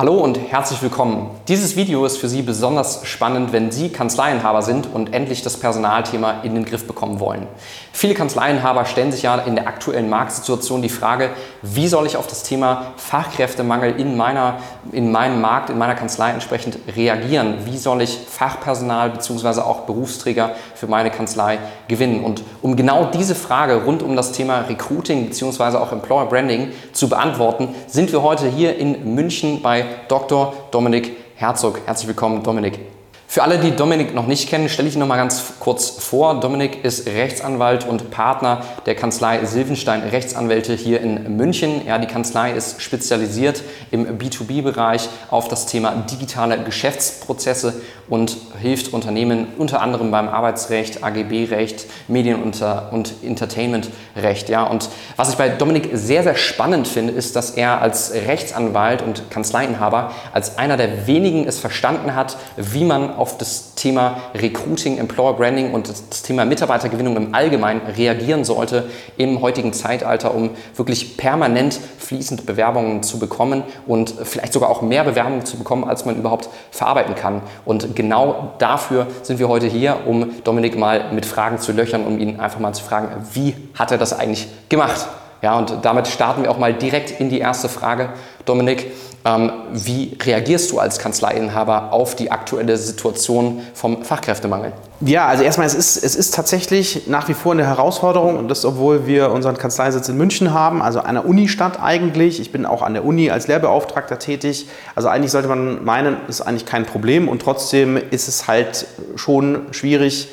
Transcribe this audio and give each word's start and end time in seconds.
Hallo 0.00 0.14
und 0.14 0.38
herzlich 0.38 0.80
willkommen. 0.80 1.28
Dieses 1.46 1.76
Video 1.76 2.06
ist 2.06 2.16
für 2.16 2.30
Sie 2.30 2.40
besonders 2.40 3.06
spannend, 3.06 3.52
wenn 3.52 3.70
Sie 3.70 3.90
Kanzleienhaber 3.90 4.62
sind 4.62 4.88
und 4.90 5.12
endlich 5.12 5.42
das 5.42 5.58
Personalthema 5.58 6.40
in 6.42 6.54
den 6.54 6.64
Griff 6.64 6.86
bekommen 6.86 7.20
wollen. 7.20 7.46
Viele 7.92 8.14
Kanzleienhaber 8.14 8.86
stellen 8.86 9.12
sich 9.12 9.20
ja 9.24 9.34
in 9.40 9.56
der 9.56 9.68
aktuellen 9.68 10.08
Marktsituation 10.08 10.80
die 10.80 10.88
Frage, 10.88 11.28
wie 11.60 11.86
soll 11.86 12.06
ich 12.06 12.16
auf 12.16 12.26
das 12.26 12.44
Thema 12.44 12.94
Fachkräftemangel 12.96 14.00
in, 14.00 14.16
meiner, 14.16 14.60
in 14.92 15.12
meinem 15.12 15.40
Markt, 15.40 15.70
in 15.70 15.78
meiner 15.78 15.94
Kanzlei 15.94 16.30
entsprechend 16.30 16.78
reagieren? 16.94 17.58
Wie 17.64 17.78
soll 17.78 18.02
ich 18.02 18.18
Fachpersonal 18.18 19.10
bzw. 19.10 19.60
auch 19.60 19.80
Berufsträger 19.80 20.52
für 20.74 20.86
meine 20.86 21.10
Kanzlei 21.10 21.58
gewinnen? 21.88 22.24
Und 22.24 22.42
um 22.62 22.76
genau 22.76 23.06
diese 23.06 23.34
Frage 23.34 23.84
rund 23.84 24.02
um 24.02 24.16
das 24.16 24.32
Thema 24.32 24.60
Recruiting 24.68 25.26
bzw. 25.26 25.76
auch 25.76 25.92
Employer 25.92 26.26
Branding 26.26 26.68
zu 26.92 27.08
beantworten, 27.08 27.74
sind 27.86 28.12
wir 28.12 28.22
heute 28.22 28.48
hier 28.48 28.76
in 28.76 29.14
München 29.14 29.62
bei 29.62 29.84
Dr. 30.08 30.54
Dominik 30.70 31.16
Herzog. 31.36 31.80
Herzlich 31.86 32.08
willkommen, 32.08 32.42
Dominik. 32.42 32.99
Für 33.32 33.44
alle, 33.44 33.58
die 33.58 33.70
Dominik 33.70 34.12
noch 34.12 34.26
nicht 34.26 34.48
kennen, 34.48 34.68
stelle 34.68 34.88
ich 34.88 34.94
ihn 34.94 34.98
noch 34.98 35.06
mal 35.06 35.16
ganz 35.16 35.52
kurz 35.60 35.88
vor. 35.88 36.40
Dominik 36.40 36.84
ist 36.84 37.06
Rechtsanwalt 37.06 37.86
und 37.86 38.10
Partner 38.10 38.64
der 38.86 38.96
Kanzlei 38.96 39.44
Silvenstein 39.44 40.02
Rechtsanwälte 40.02 40.74
hier 40.74 41.00
in 41.00 41.36
München. 41.36 41.86
Ja, 41.86 41.98
die 41.98 42.08
Kanzlei 42.08 42.50
ist 42.50 42.82
spezialisiert 42.82 43.62
im 43.92 44.18
B2B-Bereich 44.18 45.08
auf 45.30 45.46
das 45.46 45.66
Thema 45.66 45.92
digitale 46.10 46.58
Geschäftsprozesse 46.64 47.80
und 48.08 48.36
hilft 48.60 48.92
Unternehmen 48.92 49.46
unter 49.56 49.80
anderem 49.80 50.10
beim 50.10 50.28
Arbeitsrecht, 50.28 51.04
AGB-Recht, 51.04 51.86
Medien- 52.08 52.42
und, 52.42 52.60
und 52.90 53.14
Entertainment-Recht. 53.22 54.48
Ja, 54.48 54.64
und 54.64 54.90
was 55.14 55.30
ich 55.30 55.36
bei 55.36 55.48
Dominik 55.48 55.90
sehr, 55.92 56.24
sehr 56.24 56.34
spannend 56.34 56.88
finde, 56.88 57.12
ist, 57.12 57.36
dass 57.36 57.52
er 57.52 57.80
als 57.80 58.12
Rechtsanwalt 58.12 59.02
und 59.02 59.30
Kanzleiinhaber 59.30 60.10
als 60.32 60.58
einer 60.58 60.76
der 60.76 61.06
wenigen 61.06 61.46
es 61.46 61.60
verstanden 61.60 62.16
hat, 62.16 62.36
wie 62.56 62.82
man 62.82 63.19
auf 63.20 63.36
das 63.36 63.74
Thema 63.74 64.16
Recruiting, 64.34 64.98
Employer 64.98 65.34
Branding 65.34 65.72
und 65.72 65.88
das 65.88 66.22
Thema 66.22 66.44
Mitarbeitergewinnung 66.46 67.16
im 67.16 67.34
Allgemeinen 67.34 67.82
reagieren 67.82 68.44
sollte 68.44 68.88
im 69.18 69.42
heutigen 69.42 69.72
Zeitalter, 69.72 70.34
um 70.34 70.50
wirklich 70.74 71.18
permanent 71.18 71.78
fließend 71.98 72.46
Bewerbungen 72.46 73.02
zu 73.02 73.18
bekommen 73.18 73.62
und 73.86 74.14
vielleicht 74.24 74.54
sogar 74.54 74.70
auch 74.70 74.80
mehr 74.80 75.04
Bewerbungen 75.04 75.44
zu 75.44 75.58
bekommen, 75.58 75.84
als 75.84 76.06
man 76.06 76.16
überhaupt 76.16 76.48
verarbeiten 76.70 77.14
kann. 77.14 77.42
Und 77.64 77.94
genau 77.94 78.54
dafür 78.58 79.06
sind 79.22 79.38
wir 79.38 79.48
heute 79.48 79.66
hier, 79.66 79.98
um 80.06 80.42
Dominik 80.42 80.78
mal 80.78 81.12
mit 81.12 81.26
Fragen 81.26 81.58
zu 81.58 81.72
löchern, 81.72 82.06
um 82.06 82.18
ihn 82.18 82.40
einfach 82.40 82.58
mal 82.58 82.72
zu 82.72 82.82
fragen, 82.82 83.08
wie 83.34 83.54
hat 83.74 83.92
er 83.92 83.98
das 83.98 84.18
eigentlich 84.18 84.48
gemacht? 84.70 85.06
Ja, 85.42 85.56
und 85.56 85.78
damit 85.82 86.06
starten 86.08 86.42
wir 86.42 86.50
auch 86.50 86.58
mal 86.58 86.74
direkt 86.74 87.20
in 87.20 87.30
die 87.30 87.38
erste 87.38 87.68
Frage. 87.68 88.10
Dominik, 88.44 88.90
ähm, 89.24 89.52
wie 89.72 90.16
reagierst 90.22 90.70
du 90.70 90.78
als 90.78 90.98
Kanzleiinhaber 90.98 91.92
auf 91.92 92.14
die 92.14 92.30
aktuelle 92.30 92.78
Situation 92.78 93.60
vom 93.74 94.02
Fachkräftemangel? 94.02 94.72
Ja, 95.02 95.26
also 95.26 95.42
erstmal, 95.42 95.66
es 95.66 95.74
ist, 95.74 96.02
es 96.02 96.16
ist 96.16 96.34
tatsächlich 96.34 97.06
nach 97.06 97.28
wie 97.28 97.34
vor 97.34 97.52
eine 97.52 97.66
Herausforderung 97.66 98.38
und 98.38 98.48
das, 98.48 98.64
obwohl 98.64 99.06
wir 99.06 99.30
unseren 99.30 99.58
Kanzleisitz 99.58 100.08
in 100.08 100.16
München 100.16 100.54
haben, 100.54 100.80
also 100.80 101.00
einer 101.00 101.26
Unistadt 101.26 101.82
eigentlich. 101.82 102.40
Ich 102.40 102.50
bin 102.50 102.64
auch 102.64 102.80
an 102.80 102.94
der 102.94 103.04
Uni 103.04 103.30
als 103.30 103.46
Lehrbeauftragter 103.46 104.18
tätig. 104.18 104.68
Also 104.94 105.08
eigentlich 105.08 105.32
sollte 105.32 105.48
man 105.48 105.84
meinen, 105.84 106.16
ist 106.28 106.40
eigentlich 106.40 106.66
kein 106.66 106.86
Problem 106.86 107.28
und 107.28 107.42
trotzdem 107.42 107.98
ist 108.10 108.26
es 108.26 108.48
halt 108.48 108.86
schon 109.16 109.66
schwierig, 109.72 110.28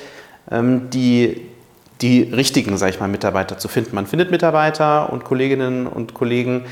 ähm, 0.50 0.90
die, 0.92 1.50
die 2.02 2.24
richtigen, 2.24 2.78
sage 2.78 2.92
ich 2.92 3.00
mal, 3.00 3.08
Mitarbeiter 3.08 3.58
zu 3.58 3.68
finden. 3.68 3.96
Man 3.96 4.06
findet 4.06 4.32
Mitarbeiter 4.32 5.12
und 5.12 5.24
Kolleginnen 5.24 5.88
und 5.88 6.14
Kollegen, 6.14 6.66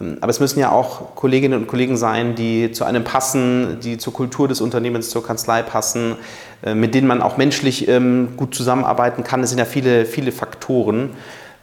ähm, 0.00 0.18
aber 0.20 0.30
es 0.30 0.40
müssen 0.40 0.58
ja 0.58 0.72
auch 0.72 1.14
Kolleginnen 1.14 1.60
und 1.60 1.66
Kollegen 1.66 1.96
sein, 1.96 2.34
die 2.34 2.72
zu 2.72 2.84
einem 2.84 3.04
passen, 3.04 3.78
die 3.82 3.98
zur 3.98 4.12
Kultur 4.12 4.48
des 4.48 4.60
Unternehmens, 4.60 5.10
zur 5.10 5.24
Kanzlei 5.24 5.62
passen, 5.62 6.16
äh, 6.62 6.74
mit 6.74 6.94
denen 6.94 7.06
man 7.06 7.22
auch 7.22 7.36
menschlich 7.36 7.88
ähm, 7.88 8.30
gut 8.36 8.54
zusammenarbeiten 8.54 9.24
kann. 9.24 9.42
Es 9.42 9.50
sind 9.50 9.58
ja 9.58 9.64
viele, 9.64 10.06
viele 10.06 10.32
Faktoren. 10.32 11.10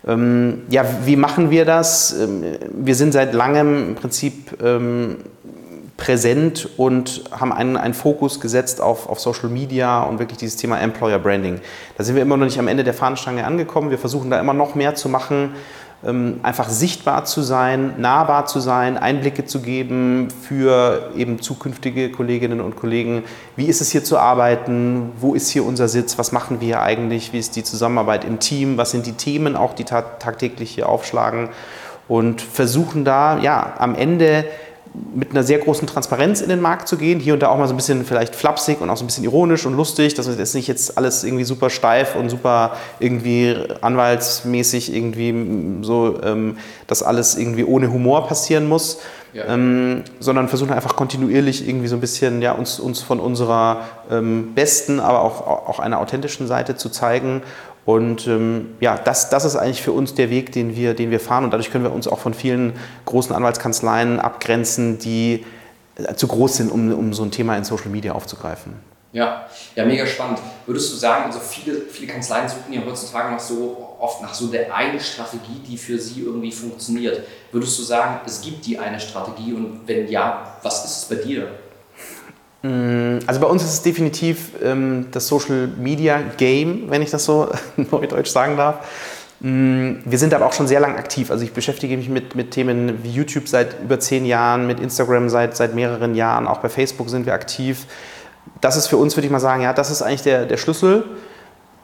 Ähm, 0.08 0.62
ja, 0.70 0.86
wie 1.06 1.16
machen 1.16 1.50
wir 1.50 1.66
das? 1.66 2.16
Wir 2.72 2.96
sind 2.96 3.14
seit 3.14 3.34
langem 3.34 3.90
im 3.90 3.96
Prinzip 3.96 4.56
präsent 5.98 6.70
und 6.78 7.24
haben 7.32 7.52
einen, 7.52 7.76
einen 7.76 7.94
Fokus 7.94 8.40
gesetzt 8.40 8.80
auf, 8.82 9.10
auf 9.10 9.20
Social 9.20 9.50
Media 9.50 10.04
und 10.04 10.20
wirklich 10.20 10.38
dieses 10.38 10.56
Thema 10.56 10.80
Employer 10.80 11.20
Branding. 11.20 11.60
Da 11.98 12.04
sind 12.04 12.16
wir 12.16 12.22
immer 12.22 12.38
noch 12.38 12.46
nicht 12.46 12.60
am 12.60 12.68
Ende 12.68 12.84
der 12.84 12.94
Fahnenstange 12.94 13.46
angekommen. 13.46 13.90
Wir 13.90 13.98
versuchen 13.98 14.30
da 14.30 14.40
immer 14.40 14.54
noch 14.54 14.76
mehr 14.76 14.96
zu 14.96 15.10
machen 15.10 15.52
ähm, 16.06 16.40
einfach 16.44 16.70
sichtbar 16.70 17.26
zu 17.26 17.42
sein, 17.42 17.96
nahbar 17.98 18.46
zu 18.46 18.60
sein, 18.60 18.98
Einblicke 18.98 19.46
zu 19.46 19.62
geben 19.62 20.28
für 20.30 21.12
eben 21.16 21.42
zukünftige 21.42 22.12
Kolleginnen 22.12 22.62
und 22.62 22.76
Kollegen. 22.76 23.24
Wie 23.56 23.66
ist 23.66 23.82
es 23.82 23.92
hier 23.92 24.04
zu 24.04 24.20
arbeiten? 24.20 25.12
Wo 25.20 25.34
ist 25.34 25.50
hier 25.50 25.66
unser 25.66 25.88
Sitz? 25.88 26.18
Was 26.20 26.32
machen 26.32 26.62
wir 26.62 26.68
hier 26.68 26.82
eigentlich? 26.82 27.34
Wie 27.34 27.40
ist 27.40 27.56
die 27.56 27.64
Zusammenarbeit 27.64 28.26
im 28.26 28.40
Team? 28.40 28.78
Was 28.78 28.92
sind 28.92 29.08
die 29.08 29.14
Themen 29.14 29.56
auch, 29.56 29.74
die 29.74 29.86
tagtäglich 29.86 30.70
hier 30.70 30.88
aufschlagen? 30.88 31.50
Und 32.08 32.42
versuchen 32.42 33.04
da 33.04 33.40
ja 33.40 33.74
am 33.80 33.96
Ende 33.96 34.46
mit 35.16 35.32
einer 35.32 35.44
sehr 35.44 35.60
großen 35.60 35.88
Transparenz 35.88 36.42
in 36.42 36.50
den 36.50 36.62
Markt 36.62 36.88
zu 36.88 36.98
gehen. 36.98 37.20
Hier 37.20 37.34
und 37.34 37.42
da 37.42 37.50
auch 37.50 37.58
mal 37.58 37.68
so 37.68 37.74
ein 37.74 37.78
bisschen 37.78 38.06
vielleicht 38.06 38.36
flapsig 38.36 38.82
und 38.82 38.90
auch 38.90 38.98
so 38.98 39.04
ein 39.04 39.08
bisschen 39.08 39.24
ironisch 39.24 39.66
und 39.66 39.76
lustig, 39.76 40.14
dass 40.14 40.28
es 40.28 40.54
nicht 40.54 40.68
jetzt 40.68 40.98
alles 40.98 41.24
irgendwie 41.24 41.44
super 41.44 41.70
steif 41.70 42.16
und 42.16 42.30
super 42.30 42.78
irgendwie 43.00 43.56
anwaltsmäßig 43.82 44.94
irgendwie 44.94 45.84
so, 45.84 46.20
ähm, 46.24 46.58
dass 46.88 47.04
alles 47.04 47.38
irgendwie 47.38 47.64
ohne 47.64 47.92
Humor 47.92 48.28
passieren 48.28 48.68
muss. 48.68 49.00
Ja. 49.34 49.54
Ähm, 49.54 50.04
sondern 50.20 50.48
versuchen 50.48 50.72
einfach 50.72 50.96
kontinuierlich 50.96 51.68
irgendwie 51.68 51.88
so 51.88 51.96
ein 51.96 52.02
bisschen 52.02 52.42
ja, 52.42 52.54
uns, 52.54 52.80
uns 52.80 53.02
von 53.02 53.20
unserer 53.20 53.82
ähm, 54.10 54.54
besten, 54.56 55.00
aber 55.00 55.22
auch, 55.22 55.46
auch 55.46 55.80
einer 55.80 56.00
authentischen 56.00 56.48
Seite 56.48 56.76
zu 56.76 56.90
zeigen 56.90 57.44
und 57.88 58.28
ähm, 58.28 58.76
ja, 58.82 58.98
das, 58.98 59.30
das 59.30 59.46
ist 59.46 59.56
eigentlich 59.56 59.82
für 59.82 59.94
uns 59.94 60.14
der 60.14 60.30
Weg, 60.30 60.52
den 60.52 60.76
wir, 60.76 60.94
den 60.94 61.10
wir 61.10 61.22
fahren. 61.22 61.46
Und 61.46 61.52
dadurch 61.52 61.72
können 61.72 61.86
wir 61.86 61.94
uns 61.94 62.06
auch 62.06 62.20
von 62.20 62.34
vielen 62.34 62.74
großen 63.06 63.34
Anwaltskanzleien 63.34 64.20
abgrenzen, 64.20 65.00
die 65.00 65.46
äh, 65.96 66.14
zu 66.14 66.28
groß 66.28 66.58
sind, 66.58 66.70
um, 66.70 66.92
um 66.92 67.14
so 67.14 67.24
ein 67.24 67.32
Thema 67.32 67.56
in 67.56 67.64
Social 67.64 67.88
Media 67.88 68.12
aufzugreifen. 68.12 68.74
Ja, 69.14 69.48
ja, 69.74 69.86
mega 69.86 70.06
spannend. 70.06 70.40
Würdest 70.66 70.92
du 70.92 70.98
sagen, 70.98 71.28
also 71.28 71.40
viele, 71.40 71.80
viele 71.90 72.12
Kanzleien 72.12 72.50
suchen 72.50 72.74
ja 72.74 72.82
heutzutage 72.86 73.32
nach 73.32 73.40
so 73.40 73.96
oft 74.02 74.22
nach 74.22 74.34
so 74.34 74.48
der 74.48 74.76
einen 74.76 75.00
Strategie, 75.00 75.62
die 75.66 75.78
für 75.78 75.98
sie 75.98 76.24
irgendwie 76.24 76.52
funktioniert. 76.52 77.22
Würdest 77.54 77.80
du 77.80 77.84
sagen, 77.84 78.20
es 78.26 78.42
gibt 78.42 78.66
die 78.66 78.78
eine 78.78 79.00
Strategie 79.00 79.54
und 79.54 79.88
wenn 79.88 80.10
ja, 80.10 80.58
was 80.62 80.84
ist 80.84 80.98
es 80.98 81.06
bei 81.06 81.24
dir? 81.24 81.48
Mm, 82.62 83.20
also 83.28 83.40
bei 83.40 83.48
uns 83.48 83.64
ist 83.64 83.74
es 83.74 83.82
definitiv 83.84 84.52
ähm, 84.64 85.08
das 85.12 85.28
Social 85.28 85.68
Media 85.78 86.22
Game, 86.38 86.90
wenn 86.90 87.02
ich 87.02 87.12
das 87.12 87.26
so 87.26 87.50
neudeutsch 87.92 88.30
sagen 88.30 88.58
darf. 88.58 88.86
Mm, 89.40 89.98
wir 90.06 90.18
sind 90.18 90.34
aber 90.34 90.46
auch 90.48 90.54
schon 90.54 90.68
sehr 90.68 90.80
lang 90.80 90.96
aktiv. 90.96 91.30
Also 91.30 91.44
ich 91.44 91.54
beschäftige 91.54 91.96
mich 91.96 92.10
mit, 92.10 92.36
mit 92.36 92.52
Themen 92.52 93.04
wie 93.04 93.12
YouTube 93.12 93.48
seit 93.48 93.82
über 93.84 94.00
zehn 94.00 94.26
Jahren, 94.26 94.66
mit 94.66 94.80
Instagram 94.80 95.30
seit, 95.30 95.56
seit 95.56 95.76
mehreren 95.76 96.16
Jahren, 96.16 96.48
auch 96.48 96.60
bei 96.60 96.70
Facebook 96.70 97.10
sind 97.10 97.26
wir 97.26 97.34
aktiv. 97.34 97.86
Das 98.62 98.76
ist 98.76 98.88
für 98.88 98.98
uns, 98.98 99.16
würde 99.16 99.28
ich 99.28 99.32
mal 99.32 99.40
sagen, 99.40 99.62
ja, 99.62 99.74
das 99.74 99.92
ist 99.92 100.02
eigentlich 100.02 100.24
der, 100.24 100.46
der 100.46 100.58
Schlüssel, 100.58 101.04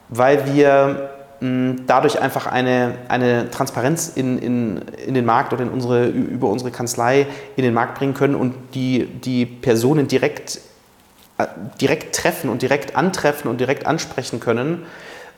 weil 0.10 0.54
wir 0.54 1.12
dadurch 1.40 2.22
einfach 2.22 2.48
eine, 2.48 2.96
eine 3.10 3.52
Transparenz 3.52 4.14
in, 4.16 4.38
in, 4.40 4.78
in 5.06 5.14
den 5.14 5.26
Markt 5.26 5.52
oder 5.52 5.64
in 5.64 5.70
unsere, 5.70 6.08
über 6.08 6.48
unsere 6.50 6.72
Kanzlei 6.72 7.28
in 7.56 7.64
den 7.64 7.74
Markt 7.74 7.98
bringen 7.98 8.14
können 8.14 8.36
und 8.36 8.56
die, 8.74 9.06
die 9.06 9.46
Personen 9.46 10.08
direkt 10.08 10.60
äh, 11.38 11.48
direkt 11.82 12.16
treffen 12.16 12.50
und 12.50 12.62
direkt 12.62 12.96
antreffen 12.96 13.50
und 13.50 13.60
direkt 13.60 13.88
ansprechen 13.88 14.40
können. 14.40 14.84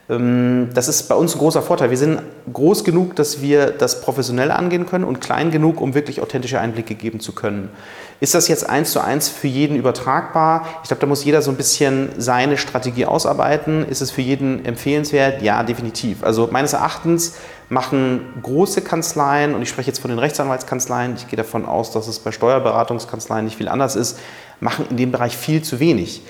Ähm, 0.09 0.69
das 0.73 0.88
ist 0.88 1.03
bei 1.09 1.16
uns 1.16 1.35
ein 1.35 1.39
großer 1.39 1.61
Vorteil. 1.61 1.89
Wir 1.89 1.97
sind 1.97 2.21
groß 2.51 2.83
genug, 2.83 3.16
dass 3.16 3.41
wir 3.41 3.71
das 3.71 4.01
professionell 4.01 4.51
angehen 4.51 4.85
können 4.85 5.03
und 5.03 5.21
klein 5.21 5.51
genug, 5.51 5.81
um 5.81 5.93
wirklich 5.93 6.21
authentische 6.21 6.59
Einblicke 6.59 6.95
geben 6.95 7.19
zu 7.19 7.33
können. 7.33 7.69
Ist 8.19 8.33
das 8.33 8.47
jetzt 8.47 8.69
eins 8.69 8.91
zu 8.91 9.01
eins 9.01 9.27
für 9.27 9.47
jeden 9.47 9.75
übertragbar? 9.75 10.66
Ich 10.84 10.87
glaube, 10.87 11.02
da 11.02 11.07
muss 11.07 11.25
jeder 11.25 11.41
so 11.41 11.52
ein 11.52 11.57
bisschen 11.57 12.09
seine 12.17 12.57
Strategie 12.57 13.05
ausarbeiten. 13.05 13.87
Ist 13.87 14.02
es 14.02 14.11
für 14.11 14.22
jeden 14.22 14.63
empfehlenswert? 14.63 15.41
Ja, 15.41 15.63
definitiv. 15.63 16.23
Also 16.23 16.47
meines 16.52 16.73
Erachtens 16.73 17.35
machen 17.67 18.22
große 18.43 18.81
Kanzleien, 18.81 19.55
und 19.55 19.61
ich 19.63 19.69
spreche 19.69 19.87
jetzt 19.87 19.99
von 19.99 20.09
den 20.09 20.19
Rechtsanwaltskanzleien, 20.19 21.16
ich 21.16 21.28
gehe 21.28 21.37
davon 21.37 21.66
aus, 21.66 21.91
dass 21.91 22.07
es 22.07 22.19
bei 22.19 22.31
Steuerberatungskanzleien 22.31 23.43
nicht 23.43 23.57
viel 23.57 23.67
anders 23.67 23.96
ist, 23.96 24.19
machen 24.59 24.85
in 24.90 24.97
dem 24.97 25.11
Bereich 25.11 25.35
viel 25.35 25.63
zu 25.63 25.79
wenig. 25.79 26.22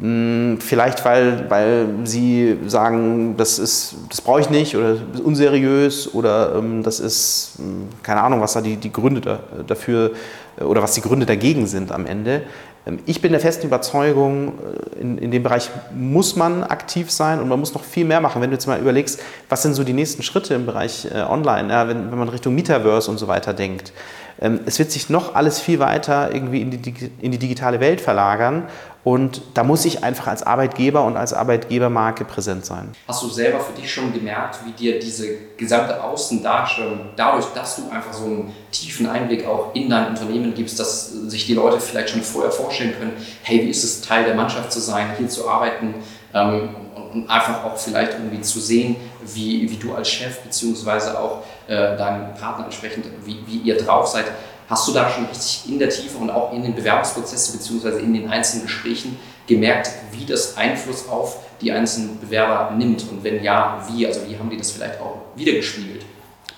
Hm, 0.00 0.58
vielleicht, 0.60 1.04
weil, 1.04 1.48
weil 1.48 1.86
sie 2.02 2.58
sagen, 2.66 3.36
das, 3.36 3.60
ist, 3.60 3.94
das 4.08 4.20
brauche 4.20 4.40
ich 4.40 4.50
nicht 4.50 4.76
oder 4.76 4.94
das 4.94 5.20
ist 5.20 5.24
unseriös 5.24 6.12
oder 6.12 6.56
ähm, 6.56 6.82
das 6.82 6.98
ist, 6.98 7.52
hm, 7.58 7.88
keine 8.02 8.22
Ahnung, 8.22 8.40
was 8.40 8.54
da 8.54 8.60
die, 8.60 8.76
die 8.76 8.92
Gründe 8.92 9.20
da, 9.20 9.38
dafür 9.64 10.10
äh, 10.58 10.64
oder 10.64 10.82
was 10.82 10.94
die 10.94 11.00
Gründe 11.00 11.26
dagegen 11.26 11.68
sind 11.68 11.92
am 11.92 12.06
Ende. 12.06 12.42
Ähm, 12.86 12.98
ich 13.06 13.20
bin 13.20 13.30
der 13.30 13.40
festen 13.40 13.68
Überzeugung, 13.68 14.54
äh, 14.96 15.00
in, 15.00 15.18
in 15.18 15.30
dem 15.30 15.44
Bereich 15.44 15.70
muss 15.94 16.34
man 16.34 16.64
aktiv 16.64 17.12
sein 17.12 17.40
und 17.40 17.48
man 17.48 17.60
muss 17.60 17.72
noch 17.72 17.84
viel 17.84 18.04
mehr 18.04 18.20
machen. 18.20 18.42
Wenn 18.42 18.50
du 18.50 18.54
jetzt 18.54 18.66
mal 18.66 18.80
überlegst, 18.80 19.20
was 19.48 19.62
sind 19.62 19.74
so 19.74 19.84
die 19.84 19.92
nächsten 19.92 20.24
Schritte 20.24 20.54
im 20.54 20.66
Bereich 20.66 21.06
äh, 21.06 21.20
Online, 21.20 21.72
ja, 21.72 21.86
wenn, 21.86 22.10
wenn 22.10 22.18
man 22.18 22.28
Richtung 22.28 22.56
Metaverse 22.56 23.08
und 23.08 23.18
so 23.18 23.28
weiter 23.28 23.54
denkt. 23.54 23.92
Ähm, 24.40 24.60
es 24.66 24.78
wird 24.78 24.90
sich 24.90 25.10
noch 25.10 25.34
alles 25.34 25.60
viel 25.60 25.78
weiter 25.78 26.34
irgendwie 26.34 26.60
in 26.60 26.70
die, 26.70 27.10
in 27.20 27.32
die 27.32 27.38
digitale 27.38 27.80
Welt 27.80 28.00
verlagern. 28.00 28.64
Und 29.04 29.42
da 29.52 29.64
muss 29.64 29.84
ich 29.84 30.02
einfach 30.02 30.28
als 30.28 30.42
Arbeitgeber 30.42 31.04
und 31.04 31.18
als 31.18 31.34
Arbeitgebermarke 31.34 32.24
präsent 32.24 32.64
sein. 32.64 32.90
Hast 33.06 33.22
du 33.22 33.28
selber 33.28 33.60
für 33.60 33.78
dich 33.78 33.92
schon 33.92 34.14
gemerkt, 34.14 34.60
wie 34.64 34.72
dir 34.72 34.98
diese 34.98 35.28
gesamte 35.58 36.02
Außendarstellung, 36.02 37.00
dadurch, 37.14 37.44
dass 37.54 37.76
du 37.76 37.90
einfach 37.90 38.14
so 38.14 38.24
einen 38.24 38.54
tiefen 38.72 39.06
Einblick 39.06 39.46
auch 39.46 39.74
in 39.74 39.90
dein 39.90 40.08
Unternehmen 40.08 40.54
gibst, 40.54 40.80
dass 40.80 41.10
sich 41.10 41.46
die 41.46 41.52
Leute 41.52 41.80
vielleicht 41.80 42.10
schon 42.10 42.22
vorher 42.22 42.50
vorstellen 42.50 42.94
können, 42.98 43.12
hey, 43.42 43.62
wie 43.62 43.68
ist 43.68 43.84
es, 43.84 44.00
Teil 44.00 44.24
der 44.24 44.34
Mannschaft 44.34 44.72
zu 44.72 44.80
sein, 44.80 45.08
hier 45.18 45.28
zu 45.28 45.46
arbeiten 45.50 45.96
ähm, 46.32 46.70
und 47.12 47.28
einfach 47.28 47.62
auch 47.62 47.76
vielleicht 47.76 48.12
irgendwie 48.12 48.40
zu 48.40 48.58
sehen, 48.58 48.96
wie, 49.34 49.70
wie 49.70 49.76
du 49.76 49.94
als 49.94 50.08
Chef 50.08 50.40
beziehungsweise 50.40 51.18
auch 51.20 51.42
äh, 51.68 51.96
deinem 51.96 52.34
Partner 52.34 52.64
entsprechend, 52.64 53.06
wie, 53.24 53.38
wie 53.46 53.58
ihr 53.58 53.76
drauf 53.76 54.06
seid, 54.06 54.26
Hast 54.68 54.88
du 54.88 54.92
da 54.92 55.10
schon 55.10 55.26
richtig 55.26 55.70
in 55.70 55.78
der 55.78 55.90
Tiefe 55.90 56.16
und 56.16 56.30
auch 56.30 56.52
in 56.52 56.62
den 56.62 56.74
Bewerbungsprozessen 56.74 57.58
bzw. 57.58 58.00
in 58.00 58.14
den 58.14 58.30
einzelnen 58.30 58.64
Gesprächen 58.64 59.18
gemerkt, 59.46 59.90
wie 60.12 60.24
das 60.24 60.56
Einfluss 60.56 61.06
auf 61.08 61.36
die 61.60 61.70
einzelnen 61.70 62.18
Bewerber 62.18 62.74
nimmt? 62.74 63.04
Und 63.10 63.22
wenn 63.22 63.42
ja, 63.42 63.84
wie? 63.88 64.06
Also 64.06 64.20
wie 64.26 64.38
haben 64.38 64.48
die 64.48 64.56
das 64.56 64.70
vielleicht 64.70 65.00
auch 65.00 65.18
wiedergespiegelt? 65.36 66.06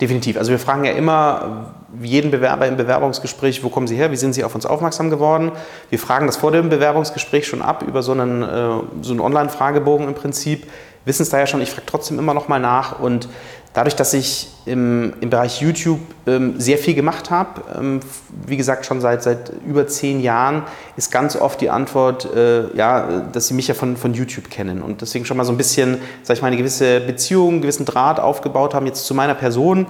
Definitiv. 0.01 0.37
Also 0.37 0.53
wir 0.53 0.59
fragen 0.59 0.85
ja 0.85 0.93
immer 0.93 1.75
jeden 2.01 2.31
Bewerber 2.31 2.69
im 2.69 2.77
Bewerbungsgespräch, 2.77 3.65
wo 3.65 3.71
kommen 3.71 3.89
Sie 3.89 3.97
her, 3.97 4.13
wie 4.13 4.17
sind 4.17 4.35
Sie 4.35 4.45
auf 4.45 4.55
uns 4.55 4.67
aufmerksam 4.67 5.11
geworden. 5.11 5.51
Wir 5.89 5.99
fragen 5.99 6.27
das 6.27 6.37
vor 6.37 6.53
dem 6.53 6.69
Bewerbungsgespräch 6.69 7.47
schon 7.47 7.63
ab 7.63 7.83
über 7.89 8.03
so 8.03 8.13
einen, 8.13 8.43
äh, 8.43 8.83
so 9.03 9.13
einen 9.13 9.21
Online-Fragebogen 9.21 10.07
im 10.07 10.15
Prinzip. 10.15 10.71
Wissen 11.07 11.23
es 11.23 11.31
da 11.31 11.39
ja 11.39 11.47
schon, 11.47 11.61
ich 11.61 11.71
frage 11.71 11.87
trotzdem 11.87 12.19
immer 12.19 12.35
noch 12.35 12.49
mal 12.49 12.59
nach 12.59 13.01
und 13.01 13.29
Dadurch, 13.77 13.95
dass 13.95 14.15
ich 14.15 14.49
im, 14.65 15.13
im 15.21 15.29
Bereich 15.29 15.61
YouTube 15.61 16.01
ähm, 16.27 16.59
sehr 16.59 16.79
viel 16.79 16.95
gemacht 16.95 17.31
habe, 17.31 17.61
ähm, 17.79 18.01
wie 18.47 18.57
gesagt 18.57 18.87
schon 18.87 19.03
seit, 19.03 19.23
seit 19.23 19.53
über 19.67 19.87
zehn 19.87 20.23
Jahren, 20.23 20.63
ist 20.97 21.13
ganz 21.13 21.37
oft 21.37 21.61
die 21.61 21.71
Antwort, 21.71 22.25
äh, 22.35 22.75
ja, 22.77 23.25
dass 23.33 23.49
sie 23.49 23.55
mich 23.55 23.69
ja 23.69 23.75
von, 23.75 23.97
von 23.97 24.15
YouTube 24.15 24.51
kennen 24.51 24.83
und 24.83 25.03
deswegen 25.03 25.25
schon 25.25 25.37
mal 25.37 25.45
so 25.45 25.53
ein 25.53 25.59
bisschen, 25.59 25.99
sag 26.23 26.37
ich 26.37 26.43
mal, 26.43 26.49
eine 26.49 26.57
gewisse 26.57 27.01
Beziehung, 27.01 27.55
einen 27.55 27.63
gewissen 27.63 27.85
Draht 27.85 28.19
aufgebaut 28.21 28.75
haben 28.75 28.87
jetzt 28.87 29.07
zu 29.07 29.15
meiner 29.15 29.35
Person 29.35 29.87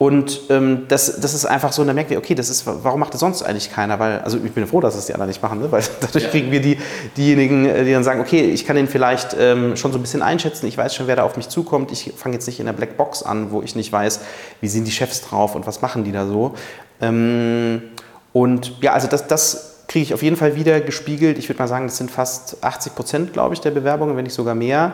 und 0.00 0.40
ähm, 0.48 0.86
das, 0.88 1.20
das 1.20 1.34
ist 1.34 1.44
einfach 1.44 1.72
so, 1.72 1.82
und 1.82 1.88
dann 1.88 1.94
merkt 1.94 2.10
ihr, 2.10 2.16
okay, 2.16 2.34
das 2.34 2.48
ist, 2.48 2.66
warum 2.66 3.00
macht 3.00 3.12
das 3.12 3.20
sonst 3.20 3.42
eigentlich 3.42 3.70
keiner? 3.70 3.98
Weil, 3.98 4.20
also 4.20 4.38
ich 4.42 4.52
bin 4.52 4.66
froh, 4.66 4.80
dass 4.80 4.94
es 4.94 5.04
die 5.04 5.12
anderen 5.12 5.28
nicht 5.28 5.42
machen, 5.42 5.60
ne? 5.60 5.70
weil 5.70 5.82
dadurch 6.00 6.24
ja. 6.24 6.30
kriegen 6.30 6.50
wir 6.50 6.62
die, 6.62 6.78
diejenigen, 7.18 7.66
äh, 7.66 7.84
die 7.84 7.92
dann 7.92 8.02
sagen, 8.02 8.18
okay, 8.18 8.40
ich 8.40 8.64
kann 8.64 8.76
den 8.76 8.88
vielleicht 8.88 9.36
ähm, 9.38 9.76
schon 9.76 9.92
so 9.92 9.98
ein 9.98 10.00
bisschen 10.00 10.22
einschätzen, 10.22 10.66
ich 10.66 10.78
weiß 10.78 10.94
schon, 10.94 11.06
wer 11.06 11.16
da 11.16 11.24
auf 11.24 11.36
mich 11.36 11.50
zukommt, 11.50 11.92
ich 11.92 12.14
fange 12.16 12.34
jetzt 12.34 12.46
nicht 12.46 12.60
in 12.60 12.64
der 12.64 12.72
Blackbox 12.72 13.22
an, 13.22 13.50
wo 13.50 13.60
ich 13.60 13.76
nicht 13.76 13.92
weiß, 13.92 14.20
wie 14.62 14.68
sind 14.68 14.86
die 14.86 14.90
Chefs 14.90 15.20
drauf 15.20 15.54
und 15.54 15.66
was 15.66 15.82
machen 15.82 16.02
die 16.02 16.12
da 16.12 16.26
so. 16.26 16.54
Ähm, 17.02 17.82
und 18.32 18.80
ja, 18.80 18.94
also 18.94 19.06
das, 19.06 19.26
das 19.26 19.79
kriege 19.90 20.04
ich 20.04 20.14
auf 20.14 20.22
jeden 20.22 20.36
Fall 20.36 20.54
wieder 20.54 20.80
gespiegelt. 20.80 21.36
Ich 21.36 21.48
würde 21.48 21.58
mal 21.58 21.66
sagen, 21.66 21.86
das 21.86 21.96
sind 21.96 22.12
fast 22.12 22.62
80 22.62 22.94
Prozent, 22.94 23.32
glaube 23.32 23.54
ich, 23.54 23.60
der 23.60 23.72
Bewerbungen, 23.72 24.16
wenn 24.16 24.22
nicht 24.22 24.34
sogar 24.34 24.54
mehr. 24.54 24.92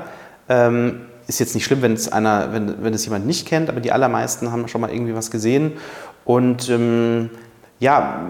Ähm, 0.48 1.02
ist 1.26 1.38
jetzt 1.38 1.54
nicht 1.54 1.66
schlimm, 1.66 1.82
wenn 1.82 1.92
es 1.92 2.10
einer, 2.10 2.54
wenn, 2.54 2.82
wenn 2.82 2.94
es 2.94 3.04
jemand 3.04 3.26
nicht 3.26 3.46
kennt, 3.46 3.68
aber 3.68 3.80
die 3.80 3.92
allermeisten 3.92 4.52
haben 4.52 4.66
schon 4.68 4.80
mal 4.80 4.90
irgendwie 4.90 5.14
was 5.14 5.30
gesehen. 5.30 5.72
Und 6.24 6.70
ähm, 6.70 7.28
ja, 7.78 8.24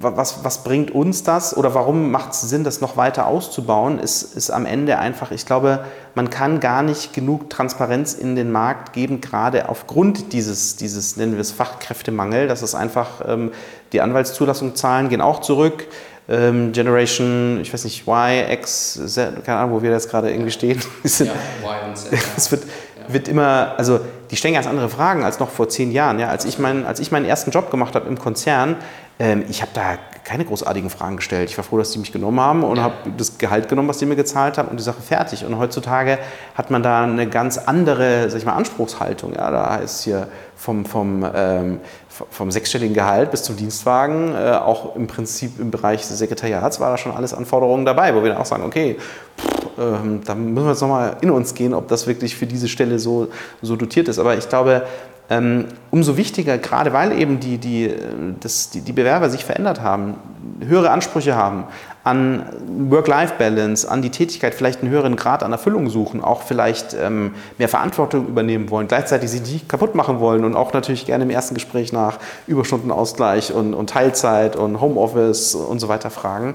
was, 0.00 0.44
was 0.44 0.62
bringt 0.62 0.92
uns 0.92 1.24
das 1.24 1.56
oder 1.56 1.74
warum 1.74 2.10
macht 2.10 2.32
es 2.32 2.42
Sinn, 2.42 2.62
das 2.62 2.80
noch 2.80 2.96
weiter 2.96 3.26
auszubauen, 3.26 3.98
ist, 3.98 4.22
ist 4.36 4.50
am 4.50 4.66
Ende 4.66 4.98
einfach, 4.98 5.32
ich 5.32 5.44
glaube, 5.44 5.84
man 6.14 6.30
kann 6.30 6.60
gar 6.60 6.82
nicht 6.82 7.12
genug 7.12 7.50
Transparenz 7.50 8.14
in 8.14 8.36
den 8.36 8.52
Markt 8.52 8.92
geben, 8.92 9.20
gerade 9.20 9.68
aufgrund 9.68 10.32
dieses, 10.32 10.76
dieses 10.76 11.16
nennen 11.16 11.32
wir 11.32 11.40
es 11.40 11.50
Fachkräftemangel. 11.50 12.46
Das 12.46 12.62
ist 12.62 12.76
einfach, 12.76 13.22
ähm, 13.26 13.50
die 13.92 14.00
Anwaltszulassungszahlen 14.00 15.08
gehen 15.08 15.20
auch 15.20 15.40
zurück 15.40 15.86
ähm, 16.28 16.72
Generation, 16.72 17.58
ich 17.62 17.72
weiß 17.72 17.84
nicht, 17.84 18.06
Y, 18.06 18.50
X, 18.52 19.00
Z, 19.06 19.44
keine 19.44 19.60
Ahnung, 19.60 19.76
wo 19.76 19.82
wir 19.82 19.90
jetzt 19.90 20.10
gerade 20.10 20.30
irgendwie 20.30 20.50
stehen. 20.50 20.78
ja, 21.02 21.24
Y 21.62 21.88
und 21.88 21.96
Z. 21.96 22.12
Es 22.36 22.50
wird, 22.50 22.64
ja. 22.64 23.12
wird 23.12 23.28
immer, 23.28 23.74
also 23.76 24.00
die 24.30 24.36
stellen 24.36 24.54
ganz 24.54 24.66
andere 24.66 24.88
Fragen 24.88 25.24
als 25.24 25.38
noch 25.38 25.50
vor 25.50 25.68
zehn 25.68 25.90
Jahren. 25.90 26.18
Ja? 26.18 26.28
Als, 26.28 26.44
ich 26.44 26.58
mein, 26.58 26.86
als 26.86 27.00
ich 27.00 27.10
meinen 27.10 27.24
ersten 27.24 27.50
Job 27.50 27.70
gemacht 27.70 27.94
habe 27.94 28.08
im 28.08 28.18
Konzern, 28.18 28.76
ähm, 29.18 29.44
ich 29.48 29.62
habe 29.62 29.70
da 29.74 29.98
keine 30.24 30.44
großartigen 30.44 30.90
Fragen 30.90 31.16
gestellt. 31.16 31.48
Ich 31.48 31.56
war 31.56 31.64
froh, 31.64 31.78
dass 31.78 31.90
die 31.92 31.98
mich 31.98 32.12
genommen 32.12 32.38
haben 32.38 32.62
und 32.62 32.76
ja. 32.76 32.82
habe 32.82 32.94
das 33.16 33.38
Gehalt 33.38 33.68
genommen, 33.68 33.88
was 33.88 33.98
die 33.98 34.06
mir 34.06 34.16
gezahlt 34.16 34.58
haben 34.58 34.68
und 34.68 34.78
die 34.78 34.84
Sache 34.84 35.00
fertig. 35.00 35.44
Und 35.44 35.58
heutzutage 35.58 36.18
hat 36.54 36.70
man 36.70 36.82
da 36.82 37.04
eine 37.04 37.26
ganz 37.28 37.56
andere, 37.56 38.28
sag 38.28 38.38
ich 38.38 38.44
mal, 38.44 38.52
Anspruchshaltung. 38.52 39.34
Ja? 39.34 39.50
Da 39.50 39.76
heißt 39.76 40.04
hier 40.04 40.28
vom, 40.54 40.84
vom, 40.84 41.26
ähm, 41.34 41.80
vom 42.30 42.50
sechsstelligen 42.50 42.94
Gehalt 42.94 43.30
bis 43.30 43.42
zum 43.42 43.56
Dienstwagen, 43.56 44.34
äh, 44.34 44.52
auch 44.52 44.96
im 44.96 45.06
Prinzip 45.06 45.58
im 45.60 45.70
Bereich 45.70 46.06
des 46.06 46.18
Sekretariats 46.18 46.80
war 46.80 46.90
da 46.90 46.98
schon 46.98 47.12
alles 47.12 47.34
Anforderungen 47.34 47.84
dabei, 47.84 48.14
wo 48.14 48.22
wir 48.22 48.30
dann 48.30 48.38
auch 48.38 48.46
sagen, 48.46 48.64
okay, 48.64 48.96
pff, 49.38 49.78
äh, 49.78 50.20
da 50.24 50.34
müssen 50.34 50.66
wir 50.66 50.70
jetzt 50.70 50.80
nochmal 50.80 51.16
in 51.20 51.30
uns 51.30 51.54
gehen, 51.54 51.74
ob 51.74 51.88
das 51.88 52.06
wirklich 52.06 52.36
für 52.36 52.46
diese 52.46 52.68
Stelle 52.68 52.98
so, 52.98 53.28
so 53.62 53.76
dotiert 53.76 54.08
ist. 54.08 54.18
Aber 54.18 54.36
ich 54.36 54.48
glaube, 54.48 54.82
ähm, 55.30 55.66
umso 55.90 56.16
wichtiger, 56.16 56.56
gerade 56.56 56.92
weil 56.92 57.12
eben 57.12 57.38
die, 57.38 57.58
die, 57.58 57.94
das, 58.40 58.70
die, 58.70 58.80
die 58.80 58.92
Bewerber 58.92 59.28
sich 59.28 59.44
verändert 59.44 59.82
haben, 59.82 60.14
höhere 60.60 60.90
Ansprüche 60.90 61.36
haben 61.36 61.64
an 62.08 62.42
Work-Life-Balance, 62.90 63.88
an 63.88 64.00
die 64.00 64.08
Tätigkeit, 64.10 64.54
vielleicht 64.54 64.80
einen 64.80 64.90
höheren 64.90 65.14
Grad 65.14 65.42
an 65.42 65.52
Erfüllung 65.52 65.90
suchen, 65.90 66.24
auch 66.24 66.42
vielleicht 66.42 66.94
ähm, 66.94 67.34
mehr 67.58 67.68
Verantwortung 67.68 68.26
übernehmen 68.26 68.70
wollen, 68.70 68.88
gleichzeitig 68.88 69.30
sich 69.30 69.42
nicht 69.42 69.68
kaputt 69.68 69.94
machen 69.94 70.18
wollen 70.18 70.44
und 70.44 70.56
auch 70.56 70.72
natürlich 70.72 71.04
gerne 71.04 71.24
im 71.24 71.30
ersten 71.30 71.54
Gespräch 71.54 71.92
nach 71.92 72.18
Überstundenausgleich 72.46 73.52
und, 73.52 73.74
und 73.74 73.90
Teilzeit 73.90 74.56
und 74.56 74.80
Homeoffice 74.80 75.54
und 75.54 75.80
so 75.80 75.88
weiter 75.88 76.08
fragen. 76.08 76.54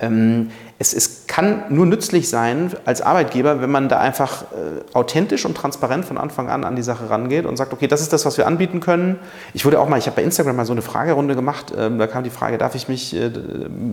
Ähm, 0.00 0.50
es, 0.80 0.94
es, 0.94 1.26
kann 1.26 1.64
nur 1.68 1.86
nützlich 1.86 2.28
sein 2.28 2.72
als 2.86 3.02
Arbeitgeber, 3.02 3.60
wenn 3.60 3.70
man 3.70 3.88
da 3.88 4.00
einfach 4.00 4.42
äh, 4.42 4.94
authentisch 4.94 5.44
und 5.44 5.54
transparent 5.54 6.04
von 6.06 6.18
Anfang 6.18 6.48
an 6.48 6.64
an 6.64 6.74
die 6.74 6.82
Sache 6.82 7.08
rangeht 7.08 7.46
und 7.46 7.56
sagt, 7.56 7.72
okay, 7.72 7.86
das 7.86 8.00
ist 8.00 8.12
das, 8.12 8.24
was 8.26 8.36
wir 8.36 8.48
anbieten 8.48 8.80
können. 8.80 9.16
Ich 9.52 9.64
wurde 9.64 9.78
auch 9.78 9.88
mal, 9.88 9.98
ich 9.98 10.06
habe 10.06 10.16
bei 10.16 10.22
Instagram 10.22 10.56
mal 10.56 10.64
so 10.64 10.72
eine 10.72 10.82
Fragerunde 10.82 11.36
gemacht, 11.36 11.72
ähm, 11.78 11.98
da 11.98 12.08
kam 12.08 12.24
die 12.24 12.30
Frage, 12.30 12.58
darf 12.58 12.74
ich 12.74 12.88
mich, 12.88 13.14
äh, 13.14 13.30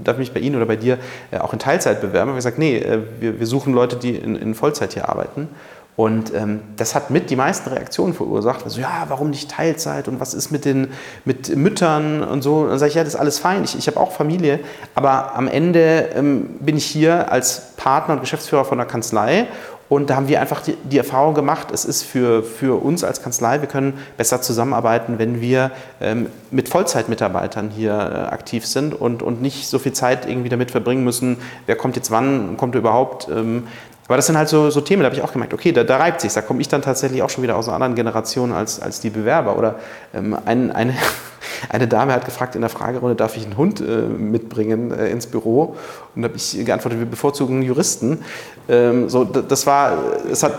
darf 0.03 0.15
ich 0.15 0.19
mich 0.19 0.33
bei 0.33 0.39
Ihnen 0.39 0.55
oder 0.55 0.65
bei 0.65 0.77
dir 0.77 0.97
äh, 1.29 1.37
auch 1.37 1.53
in 1.53 1.59
Teilzeit 1.59 2.01
bewerben? 2.01 2.31
Und 2.31 2.37
ich 2.37 2.39
gesagt, 2.39 2.57
nee, 2.57 2.77
äh, 2.77 3.01
wir, 3.19 3.39
wir, 3.39 3.45
suchen 3.47 3.73
Leute, 3.73 3.97
die 3.97 4.15
in, 4.15 4.35
in 4.35 4.55
Vollzeit 4.55 4.93
hier 4.93 5.09
arbeiten. 5.09 5.49
Und 5.97 6.31
ähm, 6.35 6.61
das 6.75 6.93
hat 6.93 7.09
mit 7.09 7.31
die 7.31 7.35
meisten 7.35 7.69
Reaktionen 7.69 8.13
verursacht. 8.13 8.63
Also, 8.63 8.79
ja, 8.79 9.05
warum 9.07 9.31
nicht 9.31 9.49
Teilzeit 9.49 10.07
und 10.07 10.19
was 10.19 10.35
ist 10.35 10.51
mit 10.51 10.63
den 10.63 10.89
mit 11.25 11.55
Müttern 11.55 12.23
und 12.23 12.43
so? 12.43 12.59
Und 12.59 12.69
dann 12.69 12.77
sage 12.77 12.89
ich, 12.89 12.95
ja, 12.95 13.03
das 13.03 13.15
ist 13.15 13.19
alles 13.19 13.39
fein. 13.39 13.63
Ich, 13.63 13.75
ich 13.75 13.87
habe 13.87 13.99
auch 13.99 14.11
Familie. 14.11 14.59
Aber 14.93 15.35
am 15.35 15.47
Ende 15.47 16.09
ähm, 16.15 16.49
bin 16.59 16.77
ich 16.77 16.85
hier 16.85 17.31
als 17.31 17.73
Partner 17.77 18.13
und 18.13 18.21
Geschäftsführer 18.21 18.63
von 18.63 18.77
der 18.77 18.85
Kanzlei. 18.85 19.47
Und 19.89 20.09
da 20.09 20.17
haben 20.17 20.27
wir 20.27 20.39
einfach 20.39 20.61
die, 20.61 20.75
die, 20.83 20.97
Erfahrung 20.97 21.33
gemacht, 21.33 21.69
es 21.71 21.85
ist 21.85 22.03
für, 22.03 22.43
für 22.43 22.83
uns 22.83 23.05
als 23.05 23.21
Kanzlei, 23.21 23.61
wir 23.61 23.69
können 23.69 23.93
besser 24.17 24.41
zusammenarbeiten, 24.41 25.17
wenn 25.17 25.39
wir 25.39 25.71
ähm, 26.01 26.27
mit 26.51 26.67
Vollzeitmitarbeitern 26.67 27.69
hier 27.69 27.93
äh, 27.93 28.33
aktiv 28.33 28.65
sind 28.65 28.93
und, 28.93 29.23
und 29.23 29.41
nicht 29.41 29.69
so 29.69 29.79
viel 29.79 29.93
Zeit 29.93 30.27
irgendwie 30.27 30.49
damit 30.49 30.71
verbringen 30.71 31.05
müssen, 31.05 31.37
wer 31.67 31.77
kommt 31.77 31.95
jetzt 31.95 32.11
wann, 32.11 32.57
kommt 32.57 32.75
er 32.75 32.79
überhaupt. 32.79 33.29
Ähm, 33.29 33.67
aber 34.07 34.15
das 34.15 34.25
sind 34.25 34.37
halt 34.37 34.47
so, 34.47 34.69
so 34.69 34.81
Themen, 34.81 35.01
da 35.01 35.07
habe 35.07 35.15
ich 35.15 35.21
auch 35.21 35.33
gemerkt, 35.33 35.53
okay, 35.53 35.71
da, 35.71 35.83
da 35.83 35.97
reibt 35.97 36.21
sich, 36.21 36.33
da 36.33 36.41
komme 36.41 36.61
ich 36.61 36.69
dann 36.69 36.81
tatsächlich 36.81 37.21
auch 37.21 37.29
schon 37.29 37.43
wieder 37.43 37.57
aus 37.57 37.67
einer 37.67 37.75
anderen 37.75 37.95
Generation 37.95 38.53
als, 38.53 38.81
als 38.81 39.01
die 39.01 39.09
Bewerber. 39.09 39.57
Oder 39.57 39.75
ähm, 40.13 40.37
ein, 40.45 40.71
eine, 40.71 40.93
eine 41.69 41.87
Dame 41.87 42.13
hat 42.13 42.23
gefragt 42.23 42.55
in 42.55 42.61
der 42.61 42.69
Fragerunde, 42.69 43.15
darf 43.15 43.35
ich 43.35 43.43
einen 43.43 43.57
Hund 43.57 43.81
äh, 43.81 43.83
mitbringen 43.83 44.91
äh, 44.91 45.09
ins 45.09 45.27
Büro? 45.27 45.75
Und 46.15 46.21
da 46.21 46.29
habe 46.29 46.37
ich 46.37 46.65
geantwortet, 46.65 46.99
wir 46.99 47.05
bevorzugen 47.05 47.61
Juristen. 47.61 48.23
Ähm, 48.69 49.09
so, 49.09 49.25
das 49.25 49.67
war, 49.67 49.97
es 50.31 50.41
hat 50.41 50.53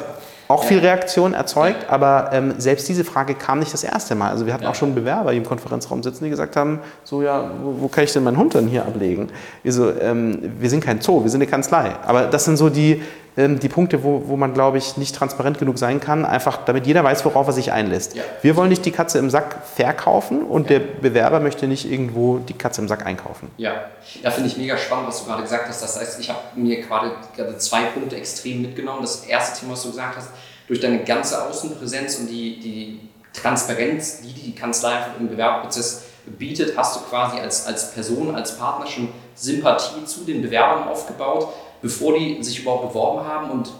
auch 0.49 0.65
viel 0.65 0.79
Reaktion 0.79 1.35
erzeugt, 1.35 1.91
aber 1.91 2.31
ähm, 2.33 2.55
selbst 2.57 2.89
diese 2.89 3.05
Frage 3.05 3.35
kam 3.35 3.59
nicht 3.59 3.73
das 3.73 3.85
erste 3.85 4.15
Mal. 4.15 4.31
Also 4.31 4.47
wir 4.47 4.55
hatten 4.55 4.65
ja. 4.65 4.71
auch 4.71 4.75
schon 4.75 4.95
Bewerber, 4.95 5.33
die 5.33 5.37
im 5.37 5.45
Konferenzraum 5.45 6.03
sitzen, 6.03 6.25
die 6.25 6.31
gesagt 6.31 6.57
haben, 6.57 6.81
so 7.05 7.23
ja, 7.23 7.51
wo, 7.63 7.83
wo 7.83 7.89
kann 7.89 8.05
ich 8.05 8.15
denn 8.15 8.25
meinen 8.25 8.39
Hund 8.39 8.55
dann 8.55 8.67
hier 8.67 8.87
ablegen? 8.87 9.29
Also, 9.65 9.93
ähm, 10.01 10.39
wir 10.59 10.71
sind 10.71 10.83
kein 10.83 11.03
Zoo, 11.03 11.23
wir 11.23 11.31
sind 11.31 11.43
eine 11.43 11.51
Kanzlei. 11.51 11.95
Aber 12.03 12.23
das 12.23 12.47
sind 12.47 12.57
so 12.57 12.71
die, 12.71 13.03
die 13.39 13.69
Punkte, 13.69 14.03
wo, 14.03 14.25
wo 14.27 14.37
man, 14.37 14.53
glaube 14.53 14.79
ich, 14.79 14.97
nicht 14.97 15.15
transparent 15.15 15.59
genug 15.59 15.79
sein 15.79 16.01
kann, 16.01 16.25
einfach 16.25 16.65
damit 16.65 16.87
jeder 16.89 17.05
weiß, 17.05 17.25
worauf 17.25 17.47
er 17.47 17.53
sich 17.53 17.71
einlässt. 17.71 18.17
Ja. 18.17 18.25
Wir 18.43 18.57
wollen 18.57 18.69
nicht 18.69 18.85
die 18.85 18.91
Katze 18.91 19.19
im 19.19 19.31
Sack 19.31 19.63
verkaufen 19.77 20.43
und 20.43 20.69
ja. 20.69 20.79
der 20.79 20.85
Bewerber 21.01 21.39
möchte 21.39 21.69
nicht 21.69 21.91
irgendwo 21.91 22.39
die 22.39 22.55
Katze 22.55 22.81
im 22.81 22.89
Sack 22.89 23.07
einkaufen. 23.07 23.51
Ja, 23.57 23.85
ja 24.23 24.31
finde 24.33 24.49
ich 24.49 24.57
mega 24.57 24.77
spannend, 24.77 25.07
was 25.07 25.21
du 25.21 25.27
gerade 25.27 25.43
gesagt 25.43 25.69
hast. 25.69 25.83
Das 25.83 26.01
heißt, 26.01 26.19
ich 26.19 26.29
habe 26.31 26.41
mir 26.57 26.81
gerade 26.83 27.13
zwei 27.59 27.83
Punkte 27.83 28.17
extrem 28.17 28.63
mitgenommen. 28.63 29.03
Das 29.03 29.25
erste 29.25 29.61
Thema, 29.61 29.73
was 29.75 29.83
du 29.85 29.91
gesagt 29.91 30.17
hast, 30.17 30.31
durch 30.67 30.81
deine 30.81 31.05
ganze 31.05 31.41
Außenpräsenz 31.45 32.17
und 32.17 32.27
die, 32.27 32.59
die 32.59 33.01
Transparenz, 33.33 34.21
die 34.21 34.33
die 34.33 34.55
Kanzlei 34.55 34.99
im 35.19 35.29
Bewerbprozess 35.29 36.03
bietet, 36.27 36.77
hast 36.77 36.97
du 36.97 37.01
quasi 37.09 37.39
als, 37.39 37.67
als 37.67 37.93
Person, 37.93 38.35
als 38.35 38.59
Partner 38.59 38.87
schon 38.87 39.09
Sympathie 39.35 40.05
zu 40.05 40.25
den 40.25 40.43
Bewerbern 40.43 40.89
aufgebaut, 40.89 41.49
bevor 41.83 42.19
die 42.19 42.43
sich 42.43 42.61
überhaupt 42.61 42.89
beworben 42.89 43.27
haben 43.27 43.51
und 43.51 43.71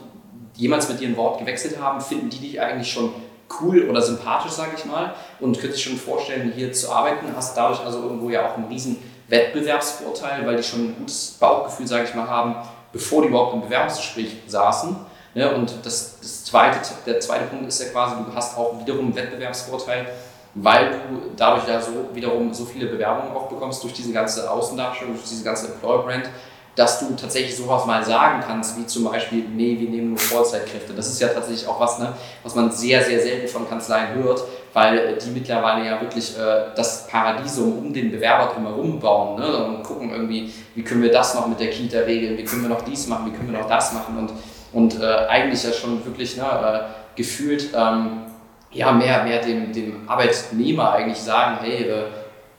jemals 0.55 0.89
mit 0.89 1.01
dir 1.01 1.09
ein 1.09 1.17
Wort 1.17 1.39
gewechselt 1.39 1.81
haben, 1.81 2.01
finden 2.01 2.31
die 2.31 2.39
dich 2.39 2.61
eigentlich 2.61 2.91
schon 2.93 3.13
cool 3.61 3.89
oder 3.89 4.03
sympathisch, 4.03 4.53
sage 4.53 4.73
ich 4.77 4.85
mal, 4.85 5.15
und 5.41 5.59
könnte 5.59 5.75
sich 5.75 5.85
schon 5.85 5.97
vorstellen, 5.97 6.53
hier 6.55 6.73
zu 6.73 6.93
arbeiten, 6.93 7.27
hast 7.35 7.57
dadurch 7.57 7.81
also 7.81 8.03
irgendwo 8.03 8.29
ja 8.29 8.47
auch 8.47 8.57
einen 8.57 8.69
riesen 8.69 8.99
Wettbewerbsvorteil, 9.29 10.47
weil 10.47 10.57
die 10.57 10.63
schon 10.63 10.81
ein 10.81 10.97
gutes 10.99 11.37
Bauchgefühl, 11.39 11.87
sage 11.87 12.05
ich 12.05 12.15
mal, 12.15 12.29
haben, 12.29 12.57
bevor 12.93 13.23
die 13.23 13.29
überhaupt 13.29 13.55
im 13.55 13.61
Bewerbungsgespräch 13.63 14.37
saßen. 14.47 14.97
Ja, 15.35 15.53
und 15.53 15.73
das, 15.83 16.19
das 16.21 16.45
zweite, 16.45 16.79
der 17.07 17.21
zweite 17.21 17.45
Punkt 17.45 17.69
ist 17.69 17.81
ja 17.81 17.91
quasi, 17.91 18.17
du 18.17 18.35
hast 18.35 18.57
auch 18.57 18.81
wiederum 18.81 19.07
einen 19.07 19.17
Wettbewerbsvorteil, 19.17 20.07
weil 20.55 20.91
du 20.91 21.31
dadurch 21.37 21.69
ja 21.69 21.81
so 21.81 22.09
wiederum 22.13 22.53
so 22.53 22.65
viele 22.65 22.87
Bewerbungen 22.87 23.37
auch 23.37 23.49
bekommst 23.49 23.83
durch 23.85 23.93
diese 23.93 24.13
ganze 24.13 24.51
Außendarstellung, 24.51 25.15
durch 25.15 25.29
diese 25.29 25.45
ganze 25.45 25.69
Employer-Brand, 25.69 26.29
dass 26.79 27.01
du 27.01 27.17
tatsächlich 27.17 27.57
sowas 27.57 27.87
mal 27.87 28.05
sagen 28.05 28.41
kannst, 28.47 28.79
wie 28.79 28.87
zum 28.87 29.03
Beispiel, 29.03 29.43
nee, 29.53 29.77
wir 29.81 29.91
nehmen 29.91 30.11
nur 30.11 30.19
Vollzeitkräfte. 30.19 30.93
Das 30.95 31.09
ist 31.09 31.21
ja 31.21 31.27
tatsächlich 31.27 31.67
auch 31.67 31.81
was, 31.81 31.99
ne, 31.99 32.13
was 32.45 32.55
man 32.55 32.71
sehr, 32.71 33.03
sehr 33.03 33.21
selten 33.21 33.49
von 33.49 33.69
Kanzleien 33.69 34.15
hört, 34.15 34.45
weil 34.73 35.19
die 35.19 35.31
mittlerweile 35.31 35.85
ja 35.85 36.01
wirklich 36.01 36.39
äh, 36.39 36.67
das 36.77 37.09
Paradiesum 37.09 37.79
um 37.79 37.93
den 37.93 38.13
Bewerber 38.13 38.53
drumherum 38.55 39.01
bauen 39.01 39.41
ne, 39.41 39.65
und 39.65 39.83
gucken 39.83 40.11
irgendwie, 40.11 40.55
wie 40.77 40.85
können 40.85 41.03
wir 41.03 41.11
das 41.11 41.35
noch 41.35 41.49
mit 41.49 41.59
der 41.59 41.71
Kita 41.71 41.99
regeln, 41.99 42.39
wie 42.39 42.45
können 42.45 42.63
wir 42.63 42.69
noch 42.69 42.83
dies 42.83 43.09
machen, 43.09 43.27
wie 43.27 43.37
können 43.37 43.51
wir 43.51 43.59
noch 43.59 43.69
das 43.69 43.93
machen 43.93 44.17
und, 44.17 44.33
und 44.73 45.03
äh, 45.03 45.27
eigentlich 45.29 45.65
ja 45.65 45.73
schon 45.73 46.05
wirklich 46.05 46.37
ne, 46.37 46.45
äh, 46.45 47.17
gefühlt 47.17 47.71
ähm, 47.75 48.21
ja, 48.71 48.93
mehr, 48.93 49.25
mehr 49.25 49.43
dem, 49.43 49.73
dem 49.73 50.09
Arbeitnehmer 50.09 50.93
eigentlich 50.93 51.19
sagen, 51.19 51.59
hey, 51.61 51.91
äh, 51.91 52.05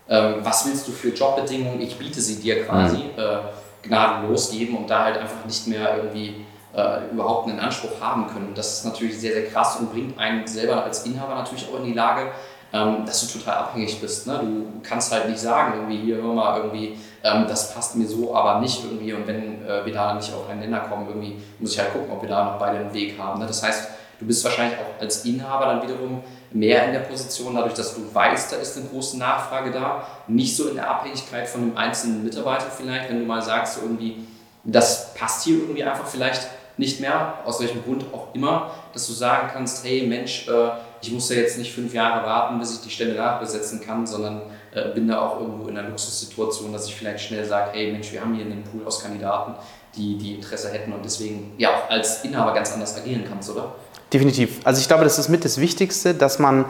ähm, 0.09 0.35
was 0.43 0.67
willst 0.67 0.85
du 0.89 0.91
für 0.91 1.09
Jobbedingungen, 1.09 1.79
ich 1.79 1.97
biete 1.97 2.19
sie 2.19 2.41
dir 2.41 2.65
quasi. 2.65 2.97
Mhm 2.97 3.17
äh, 3.17 3.68
gnadenlos 3.83 4.51
geben 4.51 4.77
und 4.77 4.89
da 4.89 5.05
halt 5.05 5.17
einfach 5.17 5.45
nicht 5.45 5.67
mehr 5.67 5.97
irgendwie 5.97 6.45
äh, 6.75 7.09
überhaupt 7.11 7.49
einen 7.49 7.59
Anspruch 7.59 8.01
haben 8.01 8.27
können. 8.27 8.53
Das 8.55 8.79
ist 8.79 8.85
natürlich 8.85 9.19
sehr, 9.19 9.33
sehr 9.33 9.47
krass 9.47 9.77
und 9.77 9.91
bringt 9.91 10.17
einen 10.19 10.45
selber 10.47 10.83
als 10.83 11.05
Inhaber 11.05 11.35
natürlich 11.35 11.67
auch 11.69 11.79
in 11.79 11.85
die 11.85 11.93
Lage, 11.93 12.31
ähm, 12.71 13.05
dass 13.05 13.25
du 13.25 13.39
total 13.39 13.55
abhängig 13.55 13.99
bist. 13.99 14.27
Ne? 14.27 14.39
Du 14.41 14.87
kannst 14.87 15.11
halt 15.11 15.27
nicht 15.27 15.39
sagen, 15.39 15.73
irgendwie 15.75 15.97
hier, 15.97 16.17
hör 16.17 16.33
mal, 16.33 16.57
irgendwie, 16.57 16.97
ähm, 17.23 17.45
das 17.47 17.73
passt 17.73 17.95
mir 17.95 18.07
so, 18.07 18.35
aber 18.35 18.59
nicht 18.59 18.83
irgendwie. 18.83 19.13
Und 19.13 19.27
wenn 19.27 19.65
äh, 19.65 19.85
wir 19.85 19.93
da 19.93 20.13
nicht 20.13 20.31
auf 20.33 20.49
einen 20.49 20.59
Nenner 20.59 20.81
kommen, 20.81 21.07
irgendwie 21.07 21.37
muss 21.59 21.73
ich 21.73 21.79
halt 21.79 21.93
gucken, 21.93 22.11
ob 22.11 22.21
wir 22.21 22.29
da 22.29 22.43
noch 22.43 22.59
beide 22.59 22.79
einen 22.79 22.93
Weg 22.93 23.17
haben. 23.17 23.39
Ne? 23.39 23.47
Das 23.47 23.63
heißt, 23.63 23.89
du 24.19 24.25
bist 24.25 24.43
wahrscheinlich 24.43 24.77
auch 24.77 25.01
als 25.01 25.25
Inhaber 25.25 25.65
dann 25.65 25.81
wiederum 25.81 26.21
mehr 26.51 26.85
in 26.85 26.93
der 26.93 27.01
Position, 27.01 27.55
dadurch, 27.55 27.75
dass 27.75 27.95
du 27.95 28.01
weißt, 28.13 28.51
da 28.51 28.57
ist 28.57 28.77
eine 28.77 28.87
große 28.87 29.17
Nachfrage 29.17 29.71
da, 29.71 30.07
nicht 30.27 30.55
so 30.55 30.69
in 30.69 30.75
der 30.75 30.89
Abhängigkeit 30.89 31.47
von 31.47 31.61
dem 31.61 31.77
einzelnen 31.77 32.23
Mitarbeiter 32.23 32.67
vielleicht, 32.75 33.09
wenn 33.09 33.19
du 33.19 33.25
mal 33.25 33.41
sagst, 33.41 33.75
so 33.75 33.81
irgendwie, 33.81 34.25
das 34.63 35.13
passt 35.13 35.43
hier 35.43 35.59
irgendwie 35.59 35.83
einfach 35.83 36.07
vielleicht 36.07 36.47
nicht 36.77 37.01
mehr, 37.01 37.33
aus 37.45 37.59
welchem 37.59 37.83
Grund 37.83 38.05
auch 38.13 38.33
immer, 38.33 38.71
dass 38.93 39.05
du 39.05 39.13
sagen 39.13 39.49
kannst, 39.51 39.85
hey 39.85 40.07
Mensch, 40.07 40.47
äh, 40.47 40.71
ich 41.01 41.11
muss 41.11 41.29
ja 41.29 41.35
jetzt 41.35 41.57
nicht 41.57 41.73
fünf 41.73 41.93
Jahre 41.93 42.25
warten, 42.25 42.57
bis 42.57 42.75
ich 42.75 42.81
die 42.81 42.89
Stelle 42.89 43.15
nachbesetzen 43.15 43.81
kann, 43.81 44.07
sondern 44.07 44.41
äh, 44.73 44.89
bin 44.93 45.07
da 45.07 45.21
auch 45.21 45.41
irgendwo 45.41 45.67
in 45.67 45.77
einer 45.77 45.89
Luxussituation, 45.89 46.71
dass 46.71 46.87
ich 46.87 46.95
vielleicht 46.95 47.25
schnell 47.25 47.45
sage, 47.45 47.71
hey 47.73 47.91
Mensch, 47.91 48.11
wir 48.11 48.21
haben 48.21 48.33
hier 48.33 48.45
einen 48.45 48.63
Pool 48.63 48.85
aus 48.85 49.03
Kandidaten, 49.03 49.55
die, 49.95 50.17
die 50.17 50.35
Interesse 50.35 50.69
hätten 50.69 50.93
und 50.93 51.03
deswegen 51.03 51.53
ja 51.57 51.69
auch 51.69 51.89
als 51.89 52.23
Inhaber 52.23 52.53
ganz 52.53 52.71
anders 52.73 52.97
agieren 52.97 53.23
kannst, 53.27 53.49
oder? 53.49 53.75
Definitiv. 54.13 54.59
Also 54.63 54.81
ich 54.81 54.87
glaube, 54.87 55.03
das 55.03 55.19
ist 55.19 55.29
mit 55.29 55.45
das 55.45 55.59
Wichtigste, 55.59 56.13
dass 56.13 56.39
man 56.39 56.65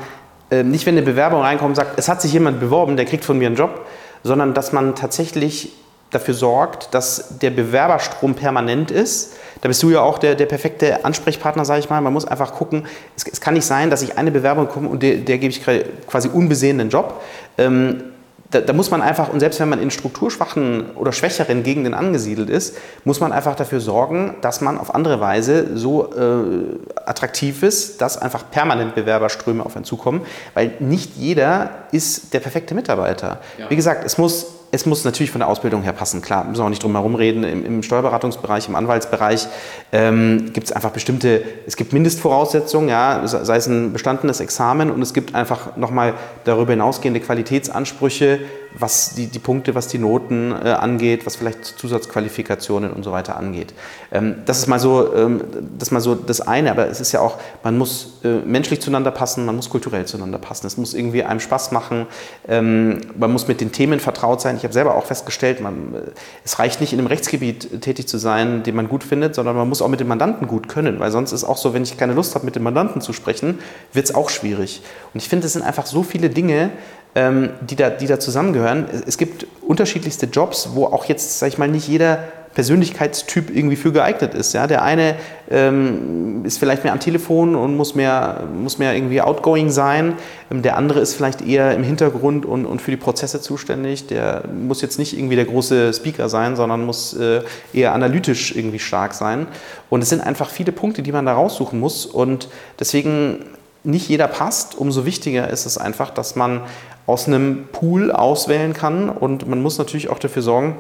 äh, 0.51 0.63
nicht, 0.63 0.85
wenn 0.85 0.95
eine 0.95 1.05
Bewerbung 1.05 1.41
reinkommt, 1.41 1.75
sagt, 1.75 1.97
es 1.99 2.09
hat 2.09 2.21
sich 2.21 2.33
jemand 2.33 2.59
beworben, 2.59 2.97
der 2.97 3.05
kriegt 3.05 3.23
von 3.23 3.37
mir 3.37 3.47
einen 3.47 3.55
Job, 3.55 3.85
sondern 4.23 4.53
dass 4.53 4.73
man 4.73 4.95
tatsächlich 4.95 5.71
dafür 6.09 6.33
sorgt, 6.33 6.93
dass 6.93 7.37
der 7.39 7.51
Bewerberstrom 7.51 8.33
permanent 8.33 8.89
ist. 8.89 9.33
Da 9.61 9.67
bist 9.67 9.83
du 9.83 9.91
ja 9.91 10.01
auch 10.01 10.17
der, 10.17 10.35
der 10.35 10.47
perfekte 10.47 11.05
Ansprechpartner, 11.05 11.65
sage 11.65 11.81
ich 11.81 11.89
mal. 11.89 12.01
Man 12.01 12.13
muss 12.13 12.25
einfach 12.25 12.53
gucken, 12.53 12.87
es, 13.15 13.27
es, 13.27 13.41
kann 13.41 13.53
nicht 13.53 13.65
sein, 13.65 13.89
dass 13.89 14.01
ich 14.01 14.17
eine 14.17 14.31
Bewerbung 14.31 14.67
bekomme 14.67 14.89
und 14.89 15.03
der, 15.03 15.17
der 15.17 15.37
gebe 15.37 15.51
ich 15.51 15.61
quasi 16.07 16.29
unbesehen 16.29 16.79
einen 16.79 16.89
Job. 16.89 17.21
Ähm, 17.57 18.03
da, 18.51 18.61
da, 18.61 18.73
muss 18.73 18.89
man 18.89 19.01
einfach, 19.01 19.29
und 19.29 19.39
selbst 19.39 19.59
wenn 19.59 19.69
man 19.69 19.81
in 19.81 19.91
strukturschwachen 19.91 20.91
oder 20.95 21.11
schwächeren 21.11 21.63
Gegenden 21.63 21.93
angesiedelt 21.93 22.49
ist, 22.49 22.77
muss 23.03 23.19
man 23.19 23.31
einfach 23.31 23.55
dafür 23.55 23.79
sorgen, 23.79 24.35
dass 24.41 24.61
man 24.61 24.77
auf 24.77 24.95
andere 24.95 25.19
Weise 25.19 25.77
so 25.77 26.13
äh, 26.13 26.99
attraktiv 27.05 27.61
ist, 27.63 28.01
dass 28.01 28.17
einfach 28.17 28.49
permanent 28.49 28.95
Bewerberströme 28.95 29.65
auf 29.65 29.75
einen 29.75 29.85
zukommen, 29.85 30.21
weil 30.53 30.73
nicht 30.79 31.15
jeder 31.15 31.69
ist 31.91 32.33
der 32.33 32.39
perfekte 32.39 32.73
Mitarbeiter. 32.73 33.39
Ja. 33.57 33.69
Wie 33.69 33.75
gesagt, 33.75 34.03
es 34.05 34.17
muss 34.17 34.47
es 34.71 34.85
muss 34.85 35.03
natürlich 35.03 35.31
von 35.31 35.39
der 35.39 35.47
Ausbildung 35.47 35.81
her 35.81 35.93
passen, 35.93 36.21
klar, 36.21 36.43
müssen 36.43 36.61
wir 36.61 36.65
auch 36.65 36.69
nicht 36.69 36.83
drum 36.83 36.93
herum 36.93 37.15
reden. 37.15 37.43
Im, 37.43 37.65
Im, 37.65 37.83
Steuerberatungsbereich, 37.83 38.67
im 38.67 38.75
Anwaltsbereich 38.75 39.47
ähm, 39.91 40.51
gibt 40.53 40.67
es 40.67 40.71
einfach 40.71 40.91
bestimmte, 40.91 41.43
es 41.65 41.75
gibt 41.75 41.91
Mindestvoraussetzungen, 41.91 42.89
ja, 42.89 43.25
sei 43.25 43.55
es 43.55 43.67
ein 43.67 43.93
bestandenes 43.93 44.39
Examen 44.39 44.91
und 44.91 45.01
es 45.01 45.13
gibt 45.13 45.33
einfach 45.33 45.75
nochmal 45.75 46.13
darüber 46.43 46.71
hinausgehende 46.71 47.19
Qualitätsansprüche, 47.19 48.39
was 48.77 49.15
die, 49.15 49.27
die 49.27 49.39
Punkte, 49.39 49.75
was 49.75 49.87
die 49.87 49.97
Noten 49.97 50.51
äh, 50.51 50.69
angeht, 50.69 51.25
was 51.25 51.35
vielleicht 51.35 51.65
Zusatzqualifikationen 51.65 52.91
und 52.91 53.03
so 53.03 53.11
weiter 53.11 53.35
angeht. 53.35 53.73
Ähm, 54.11 54.35
das, 54.45 54.59
ist 54.59 54.67
mal 54.67 54.79
so, 54.79 55.13
ähm, 55.15 55.41
das 55.77 55.89
ist 55.89 55.91
mal 55.91 56.01
so 56.01 56.15
das 56.15 56.41
eine, 56.41 56.71
aber 56.71 56.87
es 56.87 57.01
ist 57.01 57.11
ja 57.11 57.21
auch, 57.21 57.37
man 57.63 57.77
muss 57.77 58.19
äh, 58.23 58.39
menschlich 58.45 58.81
zueinander 58.81 59.11
passen, 59.11 59.45
man 59.45 59.55
muss 59.55 59.69
kulturell 59.69 60.05
zueinander 60.05 60.37
passen, 60.37 60.67
es 60.67 60.77
muss 60.77 60.93
irgendwie 60.93 61.23
einem 61.23 61.39
Spaß 61.39 61.71
machen, 61.71 62.05
ähm, 62.47 63.01
man 63.17 63.31
muss 63.31 63.47
mit 63.47 63.59
den 63.61 63.71
Themen 63.71 63.99
vertraut 63.99 64.41
sein. 64.41 64.55
Ich 64.57 64.63
habe 64.63 64.73
selber 64.73 64.95
auch 64.95 65.05
festgestellt, 65.05 65.61
man, 65.61 65.95
äh, 65.95 65.97
es 66.45 66.59
reicht 66.59 66.79
nicht 66.79 66.93
in 66.93 66.99
einem 66.99 67.07
Rechtsgebiet 67.07 67.81
tätig 67.81 68.07
zu 68.07 68.17
sein, 68.17 68.63
den 68.63 68.75
man 68.75 68.87
gut 68.87 69.03
findet, 69.03 69.35
sondern 69.35 69.55
man 69.55 69.67
muss 69.67 69.81
auch 69.81 69.87
mit 69.87 69.99
dem 69.99 70.07
Mandanten 70.07 70.47
gut 70.47 70.69
können, 70.69 70.99
weil 70.99 71.11
sonst 71.11 71.31
ist 71.31 71.43
auch 71.43 71.57
so, 71.57 71.73
wenn 71.73 71.83
ich 71.83 71.97
keine 71.97 72.13
Lust 72.13 72.35
habe, 72.35 72.45
mit 72.45 72.55
dem 72.55 72.63
Mandanten 72.63 73.01
zu 73.01 73.13
sprechen, 73.13 73.59
wird 73.93 74.05
es 74.05 74.13
auch 74.13 74.29
schwierig. 74.29 74.81
Und 75.13 75.21
ich 75.21 75.29
finde, 75.29 75.47
es 75.47 75.53
sind 75.53 75.63
einfach 75.63 75.87
so 75.87 76.03
viele 76.03 76.29
Dinge, 76.29 76.71
die, 77.15 77.75
da, 77.75 77.89
die 77.89 78.07
da 78.07 78.19
zusammengehören. 78.19 78.85
Es 79.07 79.17
gibt 79.17 79.47
unterschiedlichste 79.61 80.27
Jobs, 80.27 80.69
wo 80.73 80.85
auch 80.85 81.05
jetzt, 81.05 81.39
sag 81.39 81.47
ich 81.47 81.57
mal, 81.57 81.67
nicht 81.67 81.87
jeder 81.87 82.19
Persönlichkeitstyp 82.53 83.55
irgendwie 83.55 83.75
für 83.75 83.91
geeignet 83.91 84.33
ist. 84.33 84.53
Ja? 84.53 84.67
Der 84.67 84.81
eine 84.81 85.15
ähm, 85.49 86.43
ist 86.43 86.57
vielleicht 86.57 86.83
mehr 86.83 86.93
am 86.93 86.99
Telefon 86.99 87.55
und 87.55 87.77
muss 87.77 87.95
mehr, 87.95 88.47
muss 88.53 88.79
mehr 88.79 88.95
irgendwie 88.95 89.21
outgoing 89.21 89.69
sein. 89.69 90.15
Ähm, 90.51 90.61
der 90.61 90.75
andere 90.75 90.99
ist 90.99 91.13
vielleicht 91.13 91.41
eher 91.41 91.73
im 91.75 91.83
Hintergrund 91.83 92.45
und, 92.45 92.65
und 92.65 92.81
für 92.81 92.91
die 92.91 92.97
Prozesse 92.97 93.39
zuständig. 93.39 94.07
Der 94.07 94.43
muss 94.51 94.81
jetzt 94.81 94.97
nicht 94.97 95.17
irgendwie 95.17 95.35
der 95.35 95.45
große 95.45 95.93
Speaker 95.93 96.27
sein, 96.27 96.55
sondern 96.55 96.85
muss 96.85 97.13
äh, 97.13 97.41
eher 97.71 97.93
analytisch 97.93 98.55
irgendwie 98.55 98.79
stark 98.79 99.13
sein. 99.13 99.47
Und 99.89 100.01
es 100.01 100.09
sind 100.09 100.21
einfach 100.21 100.49
viele 100.49 100.71
Punkte, 100.71 101.01
die 101.01 101.11
man 101.11 101.25
da 101.25 101.33
raussuchen 101.33 101.79
muss. 101.79 102.05
Und 102.05 102.49
deswegen 102.79 103.45
nicht 103.83 104.09
jeder 104.09 104.27
passt, 104.27 104.77
umso 104.77 105.05
wichtiger 105.05 105.49
ist 105.49 105.65
es 105.65 105.77
einfach, 105.77 106.09
dass 106.09 106.35
man 106.35 106.61
aus 107.09 107.27
einem 107.27 107.67
Pool 107.71 108.11
auswählen 108.11 108.73
kann 108.73 109.09
und 109.09 109.47
man 109.47 109.61
muss 109.61 109.79
natürlich 109.79 110.09
auch 110.09 110.19
dafür 110.19 110.43
sorgen, 110.43 110.75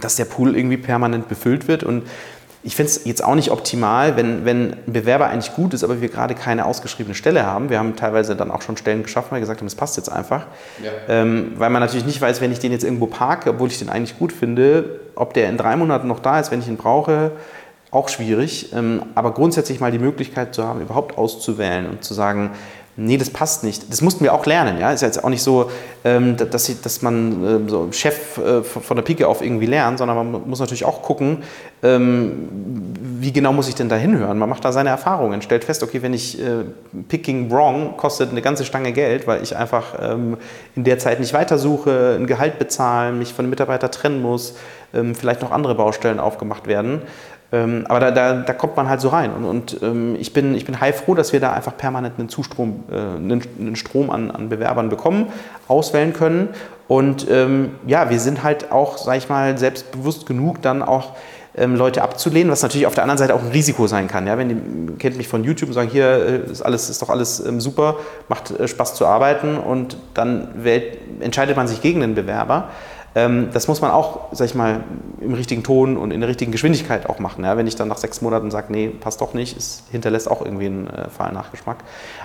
dass 0.00 0.16
der 0.16 0.24
Pool 0.24 0.56
irgendwie 0.56 0.76
permanent 0.76 1.28
befüllt 1.28 1.68
wird 1.68 1.84
und 1.84 2.02
ich 2.64 2.74
finde 2.74 2.90
es 2.90 3.04
jetzt 3.04 3.22
auch 3.22 3.36
nicht 3.36 3.52
optimal, 3.52 4.16
wenn, 4.16 4.44
wenn 4.44 4.72
ein 4.72 4.92
Bewerber 4.92 5.28
eigentlich 5.28 5.54
gut 5.54 5.72
ist, 5.72 5.84
aber 5.84 6.00
wir 6.00 6.08
gerade 6.08 6.34
keine 6.34 6.66
ausgeschriebene 6.66 7.14
Stelle 7.14 7.46
haben. 7.46 7.70
Wir 7.70 7.78
haben 7.78 7.94
teilweise 7.94 8.34
dann 8.34 8.50
auch 8.50 8.60
schon 8.60 8.76
Stellen 8.76 9.04
geschaffen, 9.04 9.30
weil 9.30 9.36
wir 9.36 9.42
gesagt 9.42 9.60
haben, 9.60 9.68
es 9.68 9.76
passt 9.76 9.96
jetzt 9.96 10.10
einfach. 10.10 10.46
Ja. 10.82 10.90
Ähm, 11.08 11.52
weil 11.58 11.70
man 11.70 11.80
natürlich 11.80 12.06
nicht 12.06 12.20
weiß, 12.20 12.40
wenn 12.40 12.50
ich 12.50 12.58
den 12.58 12.72
jetzt 12.72 12.82
irgendwo 12.82 13.06
parke, 13.06 13.50
obwohl 13.50 13.68
ich 13.68 13.78
den 13.78 13.88
eigentlich 13.88 14.18
gut 14.18 14.32
finde, 14.32 14.98
ob 15.14 15.32
der 15.32 15.48
in 15.48 15.58
drei 15.58 15.76
Monaten 15.76 16.08
noch 16.08 16.18
da 16.18 16.40
ist, 16.40 16.50
wenn 16.50 16.58
ich 16.58 16.66
ihn 16.66 16.76
brauche, 16.76 17.30
auch 17.92 18.08
schwierig. 18.08 18.72
Ähm, 18.74 19.02
aber 19.14 19.32
grundsätzlich 19.32 19.78
mal 19.78 19.92
die 19.92 20.00
Möglichkeit 20.00 20.52
zu 20.52 20.64
haben, 20.64 20.80
überhaupt 20.80 21.16
auszuwählen 21.16 21.88
und 21.88 22.02
zu 22.02 22.14
sagen, 22.14 22.50
nee, 22.96 23.16
das 23.18 23.30
passt 23.30 23.62
nicht. 23.62 23.90
Das 23.90 24.00
mussten 24.00 24.24
wir 24.24 24.32
auch 24.32 24.46
lernen. 24.46 24.78
Ja? 24.80 24.92
Ist 24.92 25.02
jetzt 25.02 25.22
auch 25.22 25.28
nicht 25.28 25.42
so, 25.42 25.70
ähm, 26.04 26.36
dass, 26.36 26.80
dass 26.80 27.02
man 27.02 27.66
äh, 27.66 27.70
so 27.70 27.88
Chef 27.92 28.38
äh, 28.38 28.62
von 28.62 28.96
der 28.96 29.02
Pike 29.02 29.28
auf 29.28 29.42
irgendwie 29.42 29.66
lernt, 29.66 29.98
sondern 29.98 30.16
man 30.16 30.48
muss 30.48 30.60
natürlich 30.60 30.84
auch 30.84 31.02
gucken, 31.02 31.42
ähm, 31.82 32.48
wie 33.20 33.32
genau 33.32 33.52
muss 33.52 33.68
ich 33.68 33.74
denn 33.74 33.88
da 33.88 33.96
hinhören. 33.96 34.38
Man 34.38 34.48
macht 34.48 34.64
da 34.64 34.72
seine 34.72 34.88
Erfahrungen, 34.88 35.42
stellt 35.42 35.64
fest, 35.64 35.82
okay, 35.82 36.02
wenn 36.02 36.14
ich 36.14 36.40
äh, 36.40 36.64
picking 37.08 37.50
wrong, 37.50 37.96
kostet 37.96 38.30
eine 38.30 38.40
ganze 38.42 38.64
Stange 38.64 38.92
Geld, 38.92 39.26
weil 39.26 39.42
ich 39.42 39.56
einfach 39.56 39.94
ähm, 40.00 40.38
in 40.74 40.84
der 40.84 40.98
Zeit 40.98 41.20
nicht 41.20 41.34
weitersuche, 41.34 42.16
ein 42.18 42.26
Gehalt 42.26 42.58
bezahlen, 42.58 43.18
mich 43.18 43.34
von 43.34 43.44
einem 43.44 43.50
Mitarbeiter 43.50 43.90
trennen 43.90 44.22
muss, 44.22 44.54
vielleicht 45.14 45.42
noch 45.42 45.50
andere 45.50 45.74
Baustellen 45.74 46.20
aufgemacht 46.20 46.66
werden. 46.66 47.02
Ähm, 47.52 47.84
aber 47.88 48.00
da, 48.00 48.10
da, 48.10 48.34
da, 48.42 48.52
kommt 48.52 48.76
man 48.76 48.88
halt 48.88 49.00
so 49.00 49.08
rein. 49.08 49.32
Und, 49.32 49.44
und 49.44 49.82
ähm, 49.82 50.16
ich, 50.18 50.32
bin, 50.32 50.54
ich 50.54 50.64
bin 50.64 50.80
heilfroh, 50.80 51.14
dass 51.14 51.32
wir 51.32 51.38
da 51.38 51.52
einfach 51.52 51.76
permanent 51.76 52.18
einen 52.18 52.28
Zustrom, 52.28 52.84
äh, 52.90 52.94
einen, 52.94 53.42
einen, 53.58 53.76
Strom 53.76 54.10
an, 54.10 54.30
an, 54.32 54.48
Bewerbern 54.48 54.88
bekommen, 54.88 55.26
auswählen 55.68 56.12
können. 56.12 56.48
Und 56.88 57.30
ähm, 57.30 57.70
ja, 57.86 58.10
wir 58.10 58.18
sind 58.18 58.42
halt 58.42 58.72
auch, 58.72 58.98
sag 58.98 59.18
ich 59.18 59.28
mal, 59.28 59.58
selbstbewusst 59.58 60.26
genug, 60.26 60.60
dann 60.62 60.82
auch 60.82 61.12
ähm, 61.56 61.76
Leute 61.76 62.02
abzulehnen, 62.02 62.50
was 62.50 62.62
natürlich 62.62 62.86
auf 62.86 62.94
der 62.94 63.04
anderen 63.04 63.18
Seite 63.18 63.34
auch 63.34 63.42
ein 63.42 63.50
Risiko 63.50 63.86
sein 63.86 64.08
kann. 64.08 64.26
Ja? 64.26 64.38
Wenn 64.38 64.48
die 64.48 64.96
kennt 64.98 65.16
mich 65.16 65.28
von 65.28 65.42
YouTube 65.44 65.68
und 65.68 65.74
sagen, 65.74 65.88
hier 65.88 66.44
äh, 66.48 66.50
ist, 66.50 66.62
alles, 66.62 66.90
ist 66.90 67.00
doch 67.00 67.10
alles 67.10 67.40
ähm, 67.40 67.60
super, 67.60 67.96
macht 68.28 68.50
äh, 68.50 68.68
Spaß 68.68 68.94
zu 68.94 69.06
arbeiten 69.06 69.56
und 69.56 69.96
dann 70.14 70.48
wählt, 70.56 70.98
entscheidet 71.20 71.56
man 71.56 71.66
sich 71.68 71.80
gegen 71.80 72.00
den 72.00 72.14
Bewerber 72.14 72.70
das 73.16 73.66
muss 73.66 73.80
man 73.80 73.92
auch, 73.92 74.28
sag 74.32 74.44
ich 74.44 74.54
mal, 74.54 74.84
im 75.22 75.32
richtigen 75.32 75.62
Ton 75.62 75.96
und 75.96 76.10
in 76.10 76.20
der 76.20 76.28
richtigen 76.28 76.52
Geschwindigkeit 76.52 77.08
auch 77.08 77.18
machen. 77.18 77.44
Ja? 77.44 77.56
Wenn 77.56 77.66
ich 77.66 77.74
dann 77.74 77.88
nach 77.88 77.96
sechs 77.96 78.20
Monaten 78.20 78.50
sage, 78.50 78.70
nee, 78.70 78.88
passt 78.88 79.22
doch 79.22 79.32
nicht, 79.32 79.56
es 79.56 79.84
hinterlässt 79.90 80.30
auch 80.30 80.44
irgendwie 80.44 80.66
einen 80.66 80.86
äh, 80.88 81.08
fahlen. 81.08 81.34
Also 81.36 81.46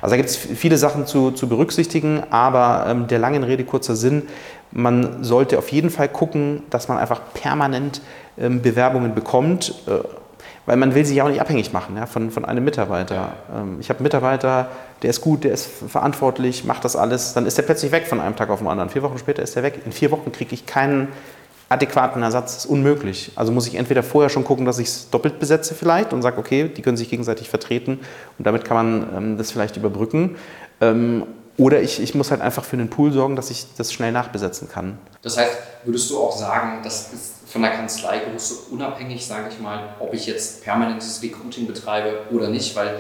da 0.02 0.18
gibt 0.18 0.28
es 0.28 0.36
viele 0.36 0.78
Sachen 0.78 1.08
zu, 1.08 1.32
zu 1.32 1.48
berücksichtigen, 1.48 2.24
aber 2.30 2.88
ähm, 2.90 3.08
der 3.08 3.20
langen 3.20 3.44
Rede 3.44 3.64
kurzer 3.64 3.96
Sinn, 3.96 4.24
man 4.72 5.24
sollte 5.24 5.58
auf 5.58 5.70
jeden 5.70 5.92
Fall 5.92 6.10
gucken, 6.10 6.64
dass 6.70 6.90
man 6.90 6.98
einfach 6.98 7.22
permanent 7.34 8.02
ähm, 8.38 8.62
Bewerbungen 8.62 9.16
bekommt. 9.16 9.74
Äh, 9.88 10.00
weil 10.66 10.78
man 10.78 10.94
will 10.96 11.06
sich 11.06 11.18
ja 11.18 11.24
auch 11.24 11.30
nicht 11.30 11.42
abhängig 11.42 11.74
machen 11.74 11.98
ja, 11.98 12.06
von, 12.06 12.32
von 12.32 12.46
einem 12.46 12.64
Mitarbeiter. 12.64 13.34
Ähm, 13.56 13.78
ich 13.80 13.90
habe 13.90 14.00
einen 14.00 14.04
Mitarbeiter, 14.04 14.70
der 15.02 15.10
ist 15.10 15.22
gut, 15.22 15.44
der 15.44 15.54
ist 15.54 15.68
verantwortlich, 15.88 16.66
macht 16.66 16.86
das 16.86 16.96
alles, 16.96 17.34
dann 17.34 17.46
ist 17.46 17.58
er 17.58 17.66
plötzlich 17.66 17.92
weg 17.92 18.08
von 18.08 18.20
einem 18.20 18.36
Tag 18.36 18.50
auf 18.50 18.60
den 18.60 18.68
anderen. 18.68 18.90
Vier 18.90 19.04
Wochen 19.04 19.18
später 19.18 19.42
ist 19.42 19.56
er 19.56 19.64
weg. 19.64 19.82
In 19.86 19.92
vier 19.92 20.12
Wochen 20.12 20.32
kriege 20.32 20.54
ich 20.54 20.66
keinen 20.66 21.08
adäquaten 21.70 22.22
Ersatz. 22.22 22.56
Das 22.56 22.66
ist 22.66 22.70
unmöglich. 22.70 23.32
Also 23.36 23.52
muss 23.52 23.66
ich 23.68 23.76
entweder 23.76 24.04
vorher 24.04 24.30
schon 24.30 24.44
gucken, 24.44 24.66
dass 24.66 24.78
ich 24.78 24.88
es 24.88 25.10
doppelt 25.10 25.40
besetze 25.40 25.74
vielleicht 25.74 26.14
und 26.14 26.22
sage, 26.22 26.38
okay, 26.38 26.68
die 26.68 26.82
können 26.82 26.98
sich 26.98 27.10
gegenseitig 27.10 27.50
vertreten 27.50 28.00
und 28.38 28.46
damit 28.46 28.66
kann 28.66 28.78
man 28.78 29.18
ähm, 29.18 29.38
das 29.38 29.52
vielleicht 29.52 29.78
überbrücken. 29.78 30.36
Ähm, 30.82 31.24
oder 31.58 31.82
ich, 31.82 32.02
ich 32.02 32.16
muss 32.16 32.32
halt 32.32 32.42
einfach 32.42 32.64
für 32.64 32.76
einen 32.76 32.90
Pool 32.90 33.12
sorgen, 33.12 33.36
dass 33.36 33.52
ich 33.52 33.68
das 33.78 33.94
schnell 33.94 34.12
nachbesetzen 34.12 34.70
kann. 34.70 34.98
Das 35.22 35.38
heißt, 35.38 35.52
würdest 35.86 36.10
du 36.10 36.20
auch 36.20 36.36
sagen, 36.36 36.80
das 36.84 37.14
ist 37.14 37.34
von 37.52 37.62
der 37.62 37.72
Kanzleigröße 37.72 38.72
unabhängig, 38.72 39.26
sage 39.26 39.50
ich 39.52 39.60
mal, 39.60 39.96
ob 40.00 40.14
ich 40.14 40.26
jetzt 40.26 40.64
permanentes 40.64 41.22
Recruiting 41.22 41.68
betreibe 41.68 42.22
oder 42.32 42.48
nicht, 42.48 42.76
weil 42.76 43.00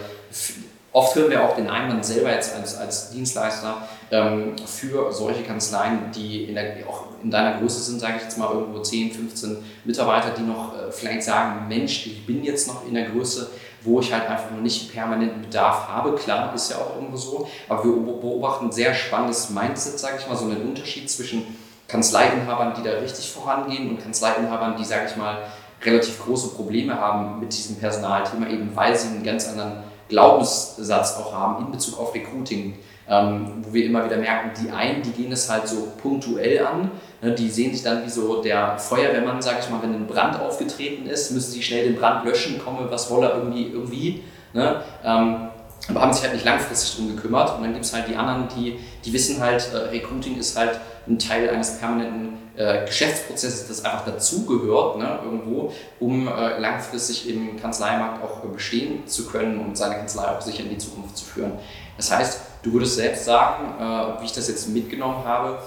oft 0.91 1.15
hören 1.15 1.31
wir 1.31 1.43
auch 1.43 1.55
den 1.55 1.69
Einwand 1.69 2.05
selber 2.05 2.31
jetzt 2.33 2.53
als, 2.53 2.75
als 2.75 3.11
Dienstleister 3.11 3.87
ähm, 4.11 4.55
für 4.65 5.11
solche 5.13 5.43
Kanzleien, 5.43 6.11
die 6.13 6.45
in, 6.45 6.55
der, 6.55 6.85
auch 6.87 7.05
in 7.23 7.31
deiner 7.31 7.59
Größe 7.59 7.79
sind, 7.79 8.01
sage 8.01 8.15
ich 8.17 8.23
jetzt 8.23 8.37
mal 8.37 8.53
irgendwo 8.53 8.81
10, 8.81 9.13
15 9.13 9.57
Mitarbeiter, 9.85 10.31
die 10.31 10.41
noch 10.41 10.73
äh, 10.77 10.91
vielleicht 10.91 11.23
sagen, 11.23 11.69
Mensch, 11.69 12.07
ich 12.07 12.25
bin 12.25 12.43
jetzt 12.43 12.67
noch 12.67 12.85
in 12.85 12.93
der 12.93 13.09
Größe, 13.09 13.49
wo 13.83 14.01
ich 14.01 14.13
halt 14.13 14.29
einfach 14.29 14.51
noch 14.51 14.61
nicht 14.61 14.91
permanenten 14.91 15.41
Bedarf 15.43 15.87
habe. 15.87 16.13
Klar, 16.15 16.53
ist 16.53 16.69
ja 16.69 16.77
auch 16.77 16.95
irgendwo 16.95 17.17
so, 17.17 17.47
aber 17.69 17.83
wir 17.85 17.93
beobachten 17.93 18.65
ein 18.65 18.71
sehr 18.71 18.93
spannendes 18.93 19.49
Mindset, 19.49 19.97
sage 19.97 20.17
ich 20.19 20.27
mal, 20.27 20.35
so 20.35 20.45
einen 20.45 20.61
Unterschied 20.61 21.09
zwischen 21.09 21.55
Kanzleiinhabern, 21.91 22.73
die 22.77 22.83
da 22.83 22.91
richtig 22.91 23.29
vorangehen 23.29 23.89
und 23.89 24.01
Kanzleiinhabern, 24.01 24.77
die, 24.77 24.85
sage 24.85 25.07
ich 25.09 25.17
mal, 25.17 25.37
relativ 25.83 26.23
große 26.23 26.55
Probleme 26.55 26.99
haben 26.99 27.39
mit 27.39 27.51
diesem 27.51 27.75
Personalthema, 27.75 28.47
eben 28.47 28.71
weil 28.75 28.95
sie 28.95 29.09
einen 29.09 29.23
ganz 29.23 29.49
anderen 29.49 29.83
Glaubenssatz 30.07 31.17
auch 31.17 31.33
haben 31.33 31.65
in 31.65 31.71
Bezug 31.71 31.99
auf 31.99 32.13
Recruiting, 32.13 32.77
ähm, 33.09 33.61
wo 33.61 33.73
wir 33.73 33.85
immer 33.85 34.05
wieder 34.05 34.17
merken, 34.17 34.51
die 34.61 34.71
einen, 34.71 35.01
die 35.01 35.11
gehen 35.11 35.31
es 35.31 35.49
halt 35.49 35.67
so 35.67 35.87
punktuell 36.01 36.65
an, 36.65 36.91
ne, 37.21 37.33
die 37.33 37.49
sehen 37.49 37.73
sich 37.73 37.83
dann 37.83 38.05
wie 38.05 38.09
so 38.09 38.41
der 38.41 38.77
Feuerwehrmann, 38.77 39.41
sage 39.41 39.57
ich 39.61 39.69
mal, 39.69 39.81
wenn 39.81 39.93
ein 39.93 40.07
Brand 40.07 40.39
aufgetreten 40.39 41.07
ist, 41.07 41.31
müssen 41.31 41.51
sie 41.51 41.63
schnell 41.63 41.85
den 41.85 41.95
Brand 41.95 42.25
löschen, 42.25 42.61
komme 42.63 42.89
was 42.89 43.09
wolle 43.09 43.29
irgendwie, 43.29 43.67
irgendwie 43.67 44.23
ne, 44.53 44.81
ähm, 45.03 45.47
aber 45.89 46.01
haben 46.01 46.13
sich 46.13 46.23
halt 46.23 46.33
nicht 46.33 46.45
langfristig 46.45 46.95
drum 46.95 47.15
gekümmert 47.15 47.55
und 47.55 47.63
dann 47.63 47.73
gibt 47.73 47.85
es 47.85 47.93
halt 47.93 48.07
die 48.07 48.15
anderen, 48.15 48.47
die, 48.55 48.79
die 49.03 49.13
wissen 49.13 49.41
halt, 49.41 49.69
äh, 49.73 49.77
Recruiting 49.77 50.37
ist 50.37 50.57
halt 50.57 50.79
ein 51.07 51.17
Teil 51.17 51.49
eines 51.49 51.79
permanenten 51.79 52.37
äh, 52.55 52.85
Geschäftsprozesses, 52.85 53.67
das 53.67 53.83
einfach 53.83 54.05
dazugehört, 54.05 54.97
ne, 54.97 55.19
irgendwo, 55.23 55.73
um 55.99 56.27
äh, 56.27 56.59
langfristig 56.59 57.29
im 57.29 57.59
Kanzleimarkt 57.59 58.23
auch 58.23 58.39
bestehen 58.41 59.07
zu 59.07 59.25
können 59.25 59.59
und 59.59 59.77
seine 59.77 59.95
Kanzlei 59.95 60.25
auch 60.25 60.41
sicher 60.41 60.63
in 60.63 60.69
die 60.69 60.77
Zukunft 60.77 61.17
zu 61.17 61.25
führen. 61.25 61.53
Das 61.97 62.11
heißt, 62.11 62.41
du 62.63 62.73
würdest 62.73 62.95
selbst 62.95 63.25
sagen, 63.25 63.73
äh, 63.79 64.21
wie 64.21 64.25
ich 64.25 64.33
das 64.33 64.47
jetzt 64.47 64.69
mitgenommen 64.69 65.23
habe, 65.25 65.59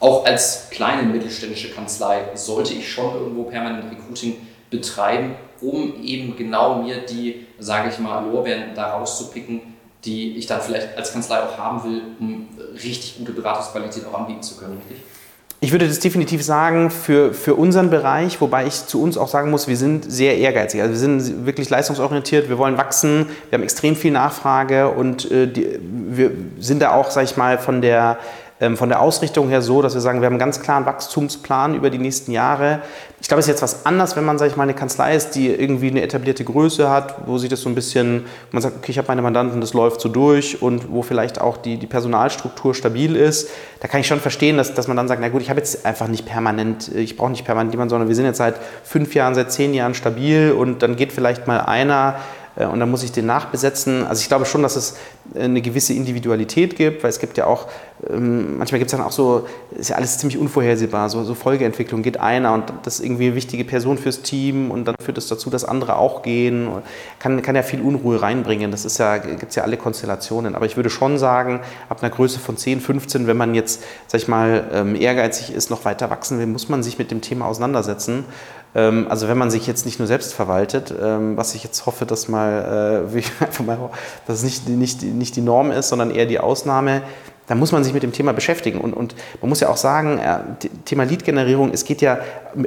auch 0.00 0.26
als 0.26 0.68
kleine 0.70 1.04
mittelständische 1.04 1.70
Kanzlei 1.70 2.24
sollte 2.34 2.74
ich 2.74 2.90
schon 2.90 3.14
irgendwo 3.14 3.44
permanent 3.44 3.90
Recruiting 3.90 4.36
betreiben, 4.70 5.34
um 5.60 6.02
eben 6.02 6.36
genau 6.36 6.82
mir 6.82 7.06
die, 7.06 7.46
sage 7.58 7.88
ich 7.90 7.98
mal, 7.98 8.24
Lorbeeren 8.24 8.74
da 8.74 8.94
rauszupicken, 8.94 9.60
die 10.04 10.36
ich 10.36 10.46
dann 10.46 10.60
vielleicht 10.60 10.96
als 10.96 11.12
Kanzlei 11.12 11.40
auch 11.40 11.58
haben 11.58 11.82
will, 11.84 12.02
um 12.20 12.48
richtig 12.74 13.18
gute 13.18 13.32
Beratungsqualität 13.32 14.04
auch 14.06 14.18
anbieten 14.18 14.42
zu 14.42 14.56
können, 14.56 14.78
richtig? 14.78 14.98
Ich 15.58 15.72
würde 15.72 15.88
das 15.88 15.98
definitiv 16.00 16.44
sagen 16.44 16.90
für, 16.90 17.32
für 17.32 17.54
unseren 17.54 17.88
Bereich, 17.88 18.42
wobei 18.42 18.66
ich 18.66 18.86
zu 18.86 19.02
uns 19.02 19.16
auch 19.16 19.28
sagen 19.28 19.50
muss, 19.50 19.66
wir 19.66 19.76
sind 19.78 20.10
sehr 20.10 20.36
ehrgeizig. 20.36 20.82
Also 20.82 20.92
wir 20.92 20.98
sind 20.98 21.46
wirklich 21.46 21.70
leistungsorientiert, 21.70 22.50
wir 22.50 22.58
wollen 22.58 22.76
wachsen, 22.76 23.26
wir 23.48 23.56
haben 23.56 23.62
extrem 23.62 23.96
viel 23.96 24.10
Nachfrage 24.10 24.90
und 24.90 25.30
äh, 25.30 25.50
die, 25.50 25.80
wir 25.80 26.30
sind 26.60 26.82
da 26.82 26.92
auch, 26.92 27.10
sage 27.10 27.24
ich 27.24 27.38
mal, 27.38 27.56
von 27.56 27.80
der 27.80 28.18
von 28.76 28.88
der 28.88 29.00
Ausrichtung 29.02 29.50
her 29.50 29.60
so, 29.60 29.82
dass 29.82 29.92
wir 29.92 30.00
sagen, 30.00 30.22
wir 30.22 30.26
haben 30.26 30.34
einen 30.34 30.38
ganz 30.40 30.62
klaren 30.62 30.86
Wachstumsplan 30.86 31.74
über 31.74 31.90
die 31.90 31.98
nächsten 31.98 32.32
Jahre. 32.32 32.80
Ich 33.20 33.28
glaube, 33.28 33.40
es 33.40 33.46
ist 33.46 33.50
jetzt 33.50 33.62
was 33.62 33.84
anderes, 33.84 34.16
wenn 34.16 34.24
man, 34.24 34.38
sage 34.38 34.50
ich 34.50 34.56
mal, 34.56 34.62
eine 34.62 34.72
Kanzlei 34.72 35.14
ist, 35.14 35.32
die 35.32 35.48
irgendwie 35.48 35.90
eine 35.90 36.00
etablierte 36.00 36.42
Größe 36.42 36.88
hat, 36.88 37.16
wo 37.26 37.36
sich 37.36 37.50
das 37.50 37.60
so 37.60 37.68
ein 37.68 37.74
bisschen, 37.74 38.24
man 38.52 38.62
sagt, 38.62 38.78
okay, 38.78 38.92
ich 38.92 38.98
habe 38.98 39.08
meine 39.08 39.20
Mandanten, 39.20 39.60
das 39.60 39.74
läuft 39.74 40.00
so 40.00 40.08
durch 40.08 40.62
und 40.62 40.90
wo 40.90 41.02
vielleicht 41.02 41.38
auch 41.38 41.58
die, 41.58 41.76
die 41.76 41.86
Personalstruktur 41.86 42.74
stabil 42.74 43.14
ist. 43.14 43.50
Da 43.80 43.88
kann 43.88 44.00
ich 44.00 44.06
schon 44.06 44.20
verstehen, 44.20 44.56
dass, 44.56 44.72
dass 44.72 44.88
man 44.88 44.96
dann 44.96 45.06
sagt, 45.06 45.20
na 45.20 45.28
gut, 45.28 45.42
ich 45.42 45.50
habe 45.50 45.60
jetzt 45.60 45.84
einfach 45.84 46.08
nicht 46.08 46.24
permanent, 46.24 46.88
ich 46.94 47.18
brauche 47.18 47.30
nicht 47.30 47.44
permanent 47.44 47.74
jemanden, 47.74 47.90
sondern 47.90 48.08
wir 48.08 48.16
sind 48.16 48.24
jetzt 48.24 48.38
seit 48.38 48.54
fünf 48.84 49.14
Jahren, 49.14 49.34
seit 49.34 49.52
zehn 49.52 49.74
Jahren 49.74 49.92
stabil 49.92 50.52
und 50.52 50.82
dann 50.82 50.96
geht 50.96 51.12
vielleicht 51.12 51.46
mal 51.46 51.60
einer 51.60 52.14
äh, 52.16 52.45
und 52.64 52.80
dann 52.80 52.90
muss 52.90 53.02
ich 53.02 53.12
den 53.12 53.26
nachbesetzen. 53.26 54.06
Also 54.06 54.22
ich 54.22 54.28
glaube 54.28 54.46
schon, 54.46 54.62
dass 54.62 54.76
es 54.76 54.96
äh, 55.34 55.42
eine 55.42 55.60
gewisse 55.60 55.92
Individualität 55.92 56.76
gibt, 56.76 57.02
weil 57.02 57.10
es 57.10 57.18
gibt 57.18 57.36
ja 57.36 57.46
auch, 57.46 57.66
ähm, 58.08 58.56
manchmal 58.56 58.78
gibt 58.78 58.90
es 58.90 58.96
dann 58.96 59.06
auch 59.06 59.12
so, 59.12 59.46
ist 59.76 59.90
ja 59.90 59.96
alles 59.96 60.16
ziemlich 60.16 60.38
unvorhersehbar, 60.38 61.10
so, 61.10 61.22
so 61.24 61.34
Folgeentwicklung, 61.34 62.02
geht 62.02 62.18
einer 62.18 62.54
und 62.54 62.64
das 62.84 63.00
ist 63.00 63.04
irgendwie 63.04 63.26
eine 63.26 63.34
wichtige 63.34 63.64
Person 63.64 63.98
fürs 63.98 64.22
Team 64.22 64.70
und 64.70 64.86
dann 64.86 64.94
führt 64.98 65.18
es 65.18 65.28
das 65.28 65.38
dazu, 65.38 65.50
dass 65.50 65.64
andere 65.64 65.96
auch 65.96 66.22
gehen, 66.22 66.68
kann, 67.18 67.42
kann 67.42 67.56
ja 67.56 67.62
viel 67.62 67.82
Unruhe 67.82 68.22
reinbringen, 68.22 68.70
das 68.70 68.86
ist 68.86 68.98
ja, 68.98 69.18
gibt 69.18 69.50
es 69.50 69.56
ja 69.56 69.62
alle 69.62 69.76
Konstellationen, 69.76 70.54
aber 70.54 70.64
ich 70.64 70.76
würde 70.76 70.88
schon 70.88 71.18
sagen, 71.18 71.60
ab 71.90 72.02
einer 72.02 72.10
Größe 72.10 72.38
von 72.38 72.56
10, 72.56 72.80
15, 72.80 73.26
wenn 73.26 73.36
man 73.36 73.54
jetzt, 73.54 73.82
sag 74.06 74.20
ich 74.20 74.28
mal, 74.28 74.64
ähm, 74.72 74.94
ehrgeizig 74.94 75.54
ist, 75.54 75.70
noch 75.70 75.84
weiter 75.84 76.08
wachsen 76.08 76.38
will, 76.38 76.46
muss 76.46 76.68
man 76.68 76.82
sich 76.82 76.98
mit 76.98 77.10
dem 77.10 77.20
Thema 77.20 77.46
auseinandersetzen 77.46 78.24
also 79.08 79.28
wenn 79.28 79.38
man 79.38 79.50
sich 79.50 79.66
jetzt 79.66 79.86
nicht 79.86 79.98
nur 79.98 80.06
selbst 80.06 80.34
verwaltet, 80.34 80.94
ähm, 81.00 81.36
was 81.36 81.54
ich 81.54 81.64
jetzt 81.64 81.86
hoffe, 81.86 82.04
dass 82.04 82.28
mal, 82.28 83.06
äh, 83.10 83.22
dass 84.26 84.38
es 84.38 84.42
nicht, 84.42 84.68
nicht, 84.68 85.02
nicht 85.02 85.36
die 85.36 85.40
Norm 85.40 85.70
ist, 85.70 85.88
sondern 85.88 86.10
eher 86.10 86.26
die 86.26 86.40
Ausnahme, 86.40 87.02
da 87.46 87.54
muss 87.54 87.72
man 87.72 87.84
sich 87.84 87.94
mit 87.94 88.02
dem 88.02 88.12
Thema 88.12 88.32
beschäftigen. 88.32 88.80
Und, 88.80 88.92
und 88.92 89.14
man 89.40 89.48
muss 89.48 89.60
ja 89.60 89.68
auch 89.68 89.76
sagen, 89.76 90.18
äh, 90.18 90.38
Thema 90.84 91.04
Lead-Generierung, 91.04 91.70
es 91.72 91.84
geht 91.84 92.00
ja 92.00 92.18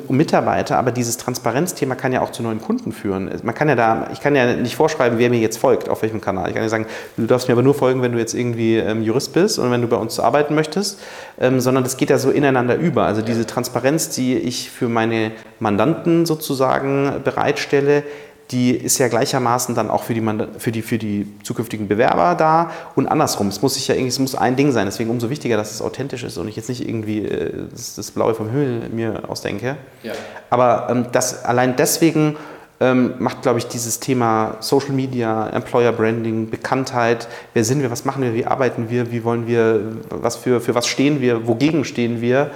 um 0.07 0.17
Mitarbeiter, 0.17 0.77
aber 0.77 0.91
dieses 0.91 1.17
Transparenzthema 1.17 1.95
kann 1.95 2.13
ja 2.13 2.21
auch 2.21 2.31
zu 2.31 2.43
neuen 2.43 2.61
Kunden 2.61 2.91
führen. 2.91 3.29
Man 3.43 3.55
kann 3.55 3.67
ja 3.67 3.75
da, 3.75 4.07
ich 4.13 4.21
kann 4.21 4.35
ja 4.35 4.53
nicht 4.53 4.75
vorschreiben, 4.75 5.17
wer 5.17 5.29
mir 5.29 5.39
jetzt 5.39 5.57
folgt, 5.57 5.89
auf 5.89 6.01
welchem 6.01 6.21
Kanal. 6.21 6.47
Ich 6.49 6.53
kann 6.53 6.63
ja 6.63 6.69
sagen, 6.69 6.85
du 7.17 7.25
darfst 7.25 7.47
mir 7.47 7.53
aber 7.53 7.63
nur 7.63 7.73
folgen, 7.73 8.01
wenn 8.01 8.11
du 8.11 8.19
jetzt 8.19 8.33
irgendwie 8.33 8.77
ähm, 8.77 9.01
Jurist 9.01 9.33
bist 9.33 9.59
und 9.59 9.71
wenn 9.71 9.81
du 9.81 9.87
bei 9.87 9.97
uns 9.97 10.19
arbeiten 10.19 10.55
möchtest, 10.55 10.99
ähm, 11.39 11.59
sondern 11.59 11.83
das 11.83 11.97
geht 11.97 12.09
ja 12.09 12.17
so 12.17 12.31
ineinander 12.31 12.75
über. 12.75 13.03
Also 13.03 13.21
diese 13.21 13.45
Transparenz, 13.45 14.09
die 14.09 14.37
ich 14.37 14.69
für 14.69 14.89
meine 14.89 15.31
Mandanten 15.59 16.25
sozusagen 16.25 17.21
bereitstelle, 17.23 18.03
die 18.51 18.71
ist 18.71 18.97
ja 18.97 19.07
gleichermaßen 19.07 19.75
dann 19.75 19.91
auch 19.91 20.03
für 20.03 20.13
die, 20.13 20.23
für 20.57 20.71
die, 20.71 20.81
für 20.81 20.97
die 20.97 21.27
zukünftigen 21.43 21.87
Bewerber 21.87 22.33
da 22.35 22.71
und 22.95 23.07
andersrum. 23.07 23.47
Es 23.47 23.61
muss 23.61 23.75
sich 23.75 23.87
ja 23.87 23.93
irgendwie, 23.93 24.09
es 24.09 24.19
muss 24.19 24.33
ein 24.33 24.55
Ding 24.55 24.71
sein. 24.71 24.87
Deswegen 24.87 25.11
umso 25.11 25.29
wichtiger, 25.29 25.55
dass 25.55 25.71
es 25.71 25.81
authentisch 25.81 26.23
ist 26.23 26.37
und 26.37 26.47
ich 26.47 26.55
jetzt 26.55 26.69
nicht 26.69 26.87
irgendwie 26.87 27.25
äh, 27.25 27.67
das, 27.69 27.95
das 27.95 28.09
Blaue 28.11 28.33
vom 28.33 28.49
Himmel 28.49 28.89
mir 28.89 29.23
ausdenke. 29.27 29.77
Ja. 30.01 30.13
Aber 30.49 30.87
ähm, 30.89 31.05
das 31.11 31.45
allein 31.45 31.75
deswegen 31.75 32.37
ähm, 32.79 33.13
macht, 33.19 33.43
glaube 33.43 33.59
ich, 33.59 33.67
dieses 33.67 33.99
Thema 33.99 34.57
Social 34.61 34.93
Media, 34.93 35.49
Employer 35.49 35.91
Branding, 35.91 36.49
Bekanntheit, 36.49 37.27
wer 37.53 37.63
sind 37.63 37.81
wir, 37.81 37.91
was 37.91 38.05
machen 38.05 38.23
wir, 38.23 38.33
wie 38.33 38.45
arbeiten 38.45 38.89
wir, 38.89 39.11
wie 39.11 39.23
wollen 39.23 39.47
wir, 39.47 39.97
was 40.09 40.37
für, 40.37 40.61
für 40.61 40.73
was 40.73 40.87
stehen 40.87 41.21
wir, 41.21 41.45
wogegen 41.45 41.83
stehen 41.83 42.21
wir, 42.21 42.51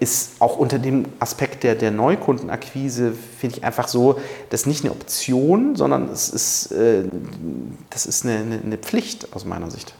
ist 0.00 0.40
auch 0.40 0.56
unter 0.56 0.78
dem 0.78 1.04
Aspekt 1.20 1.64
der, 1.64 1.74
der 1.74 1.90
Neukundenakquise, 1.90 3.12
finde 3.12 3.58
ich 3.58 3.64
einfach 3.64 3.88
so, 3.88 4.18
das 4.48 4.62
ist 4.62 4.66
nicht 4.66 4.84
eine 4.84 4.92
Option, 4.92 5.76
sondern 5.76 6.08
es 6.08 6.30
ist, 6.30 6.72
äh, 6.72 7.04
das 7.90 8.06
ist 8.06 8.24
eine, 8.24 8.38
eine, 8.38 8.60
eine, 8.64 8.78
Pflicht 8.78 9.34
aus 9.34 9.44
meiner 9.44 9.70
Sicht. 9.70 9.92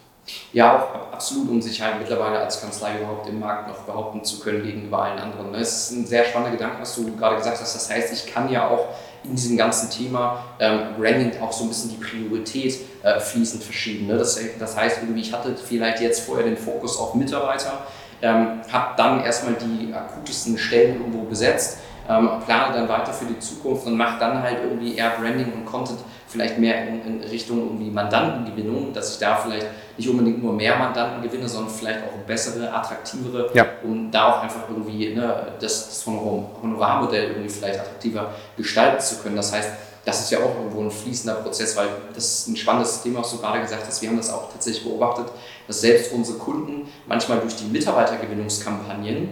Ja, 0.54 0.78
auch 0.78 1.12
absolut, 1.12 1.50
um 1.50 1.60
sich 1.60 1.82
halt 1.82 1.98
mittlerweile 1.98 2.38
als 2.38 2.62
Kanzlei 2.62 2.96
überhaupt 2.98 3.28
im 3.28 3.38
Markt 3.38 3.68
noch 3.68 3.80
behaupten 3.80 4.24
zu 4.24 4.40
können 4.40 4.62
gegenüber 4.62 5.02
allen 5.02 5.18
anderen. 5.18 5.54
Es 5.54 5.90
ist 5.90 5.90
ein 5.90 6.06
sehr 6.06 6.24
spannender 6.24 6.56
Gedanke, 6.56 6.80
was 6.80 6.96
du 6.96 7.14
gerade 7.14 7.36
gesagt 7.36 7.60
hast. 7.60 7.74
Das 7.74 7.90
heißt, 7.90 8.14
ich 8.14 8.32
kann 8.32 8.48
ja 8.50 8.68
auch 8.68 8.88
in 9.24 9.36
diesem 9.36 9.58
ganzen 9.58 9.90
Thema 9.90 10.42
ähm, 10.58 10.94
Branding 10.98 11.32
auch 11.42 11.52
so 11.52 11.64
ein 11.64 11.68
bisschen 11.68 11.90
die 11.90 11.96
Priorität 11.96 12.78
äh, 13.02 13.20
fließend 13.20 13.62
verschieben. 13.62 14.06
Ne? 14.06 14.16
Das, 14.16 14.38
das 14.58 14.76
heißt, 14.76 15.02
irgendwie, 15.02 15.20
ich 15.20 15.32
hatte 15.32 15.54
vielleicht 15.56 16.00
jetzt 16.00 16.20
vorher 16.20 16.46
den 16.46 16.56
Fokus 16.56 16.98
auf 16.98 17.14
Mitarbeiter, 17.14 17.86
ähm, 18.24 18.60
habe 18.72 18.94
dann 18.96 19.22
erstmal 19.22 19.54
die 19.54 19.92
akutesten 19.94 20.58
Stellen 20.58 20.96
irgendwo 21.00 21.24
besetzt 21.24 21.78
ähm, 22.08 22.28
plane 22.44 22.74
dann 22.74 22.88
weiter 22.88 23.12
für 23.12 23.24
die 23.24 23.38
Zukunft 23.38 23.86
und 23.86 23.96
mache 23.96 24.18
dann 24.18 24.42
halt 24.42 24.58
irgendwie 24.62 24.96
eher 24.96 25.10
Branding 25.10 25.52
und 25.52 25.64
Content 25.64 25.98
vielleicht 26.28 26.58
mehr 26.58 26.88
in, 26.88 27.02
in, 27.02 27.20
Richtung 27.22 27.58
irgendwie 27.58 27.90
Mandantengewinnung, 27.90 28.92
dass 28.92 29.14
ich 29.14 29.18
da 29.20 29.36
vielleicht 29.36 29.66
nicht 29.96 30.08
unbedingt 30.08 30.42
nur 30.42 30.52
mehr 30.52 30.76
Mandanten 30.76 31.22
gewinne, 31.22 31.48
sondern 31.48 31.72
vielleicht 31.72 32.00
auch 32.00 32.26
bessere, 32.26 32.72
attraktivere, 32.72 33.50
ja. 33.54 33.66
um 33.82 34.10
da 34.10 34.32
auch 34.32 34.42
einfach 34.42 34.68
irgendwie 34.68 35.14
ne, 35.14 35.52
das, 35.60 35.88
das 35.88 36.06
Honorarmodell 36.06 37.30
irgendwie 37.30 37.48
vielleicht 37.48 37.80
attraktiver 37.80 38.32
gestalten 38.56 39.00
zu 39.00 39.22
können. 39.22 39.36
Das 39.36 39.52
heißt, 39.52 39.70
das 40.04 40.20
ist 40.20 40.30
ja 40.30 40.38
auch 40.38 40.56
irgendwo 40.56 40.82
ein 40.82 40.90
fließender 40.90 41.36
Prozess, 41.36 41.76
weil 41.76 41.88
das 42.12 42.24
ist 42.24 42.48
ein 42.48 42.56
spannendes 42.56 43.02
Thema, 43.02 43.20
was 43.20 43.30
du 43.30 43.38
gerade 43.38 43.60
gesagt 43.60 43.86
hast. 43.86 44.02
Wir 44.02 44.10
haben 44.10 44.18
das 44.18 44.30
auch 44.30 44.50
tatsächlich 44.52 44.84
beobachtet, 44.84 45.26
dass 45.66 45.80
selbst 45.80 46.12
unsere 46.12 46.38
Kunden 46.38 46.88
manchmal 47.06 47.40
durch 47.40 47.56
die 47.56 47.66
Mitarbeitergewinnungskampagnen 47.66 49.28